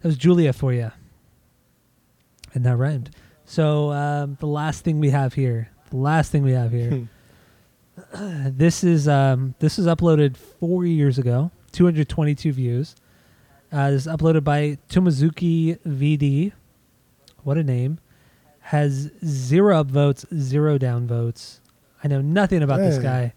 [0.00, 0.90] that was Julia for you,
[2.52, 3.10] and that rhymed.
[3.44, 7.08] So um, the last thing we have here, the last thing we have here,
[8.14, 12.96] this is um, this was uploaded four years ago, 222 views.
[13.72, 16.52] Uh, this is uploaded by Tomozuki VD.
[17.42, 17.98] What a name.
[18.60, 21.60] Has zero upvotes, zero downvotes.
[22.02, 23.34] I know nothing about this guy,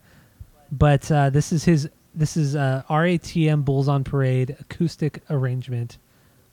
[0.71, 1.89] but uh, this is his.
[2.15, 5.99] This is uh, RATM Bulls on Parade acoustic arrangement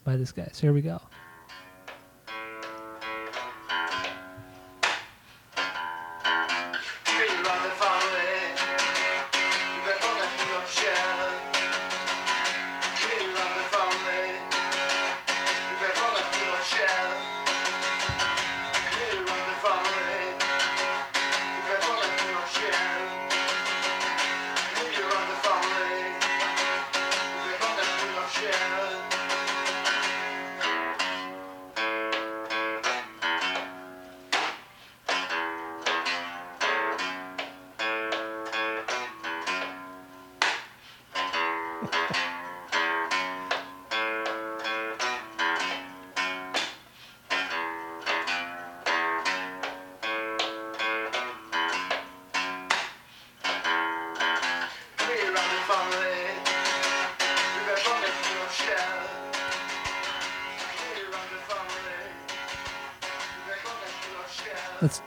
[0.04, 0.48] by this guy.
[0.52, 1.00] So here we go.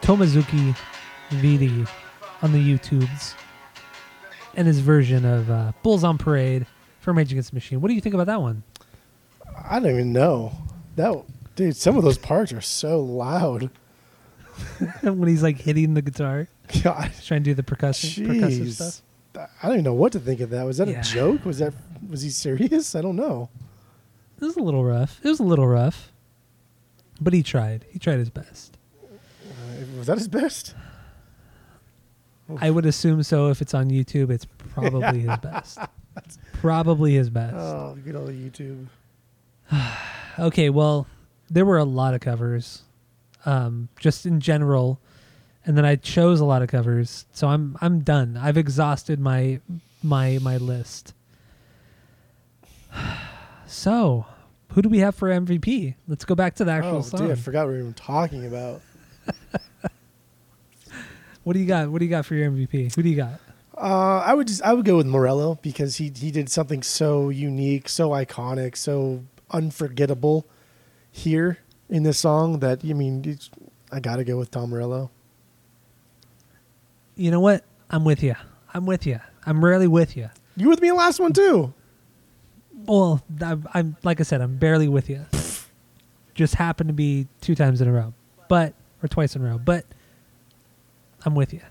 [0.07, 0.73] Tomazuki
[1.31, 1.85] Vidi
[2.41, 3.33] on the YouTubes
[4.55, 6.65] and his version of uh, Bulls on Parade
[7.01, 7.81] from Rage Against the Machine.
[7.81, 8.63] What do you think about that one?
[9.69, 10.53] I don't even know.
[10.95, 11.25] That
[11.57, 13.69] dude, some of those parts are so loud.
[15.01, 16.47] when he's like hitting the guitar,
[16.83, 19.01] God, trying to do the percussion, percussive stuff.
[19.61, 20.63] I don't even know what to think of that.
[20.65, 21.01] Was that Yeah.
[21.01, 21.43] a joke?
[21.43, 21.73] Was that
[22.09, 22.95] was he serious?
[22.95, 23.49] I don't know.
[24.39, 25.19] It was a little rough.
[25.21, 26.13] It was a little rough,
[27.19, 27.85] but he tried.
[27.89, 28.76] He tried his best.
[30.07, 30.73] Was that his best?
[32.61, 33.49] I would assume so.
[33.49, 35.79] If it's on YouTube, it's probably his best.
[36.53, 37.55] Probably his best.
[37.55, 38.87] Oh, good old YouTube.
[40.39, 41.07] Okay, well,
[41.49, 42.83] there were a lot of covers,
[43.45, 44.99] um, just in general,
[45.65, 47.25] and then I chose a lot of covers.
[47.33, 48.37] So I'm I'm done.
[48.37, 49.59] I've exhausted my
[50.01, 51.13] my my list.
[53.69, 54.25] So,
[54.71, 55.95] who do we have for MVP?
[56.07, 57.19] Let's go back to the actual Oh, song.
[57.21, 58.81] dude, I forgot what we were even talking about.
[61.47, 61.87] What do you got?
[61.87, 62.93] What do you got for your MVP?
[62.93, 63.39] Who do you got?
[63.77, 67.29] Uh, I would just I would go with Morello because he he did something so
[67.29, 70.45] unique, so iconic, so unforgettable
[71.09, 71.59] here
[71.89, 73.49] in this song that I mean it's,
[73.93, 75.09] I got to go with Tom Morello.
[77.15, 77.63] You know what?
[77.89, 78.35] I'm with you.
[78.73, 79.21] I'm with you.
[79.45, 80.29] I'm rarely with you.
[80.57, 81.73] You with me in the last one too?
[82.73, 85.25] Well, I'm, I'm like I said, I'm barely with you.
[86.35, 88.13] Just happened to be two times in a row,
[88.49, 89.85] but or twice in a row, but
[91.25, 91.61] I'm with you.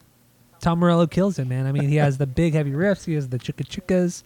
[0.61, 1.67] Tom Morello kills it, man.
[1.67, 3.05] I mean, he has the big heavy riffs.
[3.05, 4.23] He has the chicka chickas.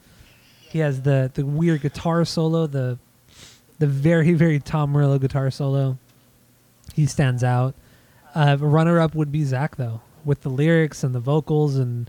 [0.70, 2.66] He has the the weird guitar solo.
[2.66, 2.98] The
[3.78, 5.98] the very very Tom Morello guitar solo.
[6.94, 7.74] He stands out.
[8.34, 12.08] Uh, runner up would be Zach though, with the lyrics and the vocals and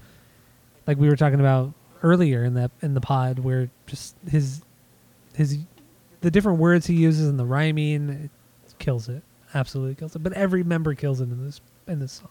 [0.88, 1.74] like we were talking about
[2.04, 4.62] earlier in the in the pod, where just his
[5.34, 5.60] his
[6.22, 8.32] the different words he uses and the rhyming it
[8.80, 9.24] kills it,
[9.54, 10.20] absolutely kills it.
[10.20, 12.30] But every member kills it in this in this song.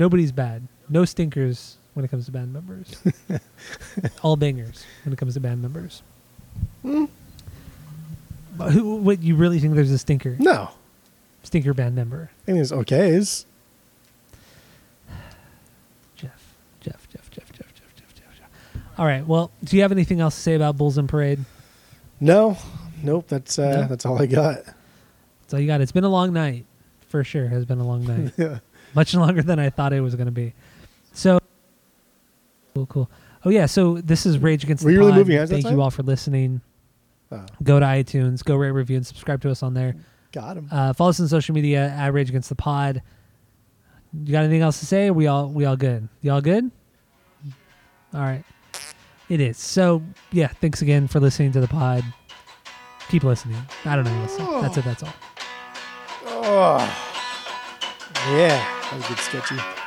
[0.00, 0.66] Nobody's bad.
[0.88, 2.96] No stinkers when it comes to band members.
[4.22, 6.02] All bangers when it comes to band members.
[6.82, 8.96] But who?
[8.96, 10.36] What you really think there's a stinker?
[10.38, 10.70] No,
[11.42, 12.30] Stinker band member.
[12.42, 13.10] I think it's okay.
[13.10, 13.44] Is
[16.16, 18.82] Jeff, Jeff, Jeff, Jeff, Jeff, Jeff, Jeff, Jeff, Jeff.
[18.98, 19.26] All right.
[19.26, 21.40] Well, do you have anything else to say about Bulls and Parade?
[22.20, 22.56] no,
[23.02, 23.26] nope.
[23.28, 23.86] That's uh, No?
[23.88, 24.64] that's all I got.
[24.64, 25.82] That's all you got.
[25.82, 26.64] It's been a long night,
[27.08, 27.48] for sure.
[27.48, 28.32] Has been a long night.
[28.38, 28.58] Yeah.
[28.94, 30.52] much longer than I thought it was going to be.
[31.12, 31.38] So
[32.74, 33.10] cool, cool.
[33.44, 35.18] Oh yeah, so this is Rage Against Were the really Pod.
[35.28, 36.60] moving Thank you all for listening.
[37.32, 39.94] Oh, Go to iTunes, go rate, review, and subscribe to us on there.
[40.32, 40.68] got him.
[40.70, 43.02] Uh, follow us on social media at Rage Against the Pod.
[44.24, 45.10] You got anything else to say?
[45.10, 46.08] We all we all good?
[46.22, 46.70] You all good?
[48.12, 48.42] All right,
[49.28, 49.56] it is.
[49.56, 50.02] So
[50.32, 52.02] yeah, thanks again for listening to the pod.
[53.08, 53.56] Keep listening.
[53.84, 54.22] I don't know.
[54.22, 54.46] Listen.
[54.62, 54.84] That's it.
[54.84, 55.14] That's all.
[56.26, 56.78] oh,
[58.32, 59.79] yeah, that was good sketchy.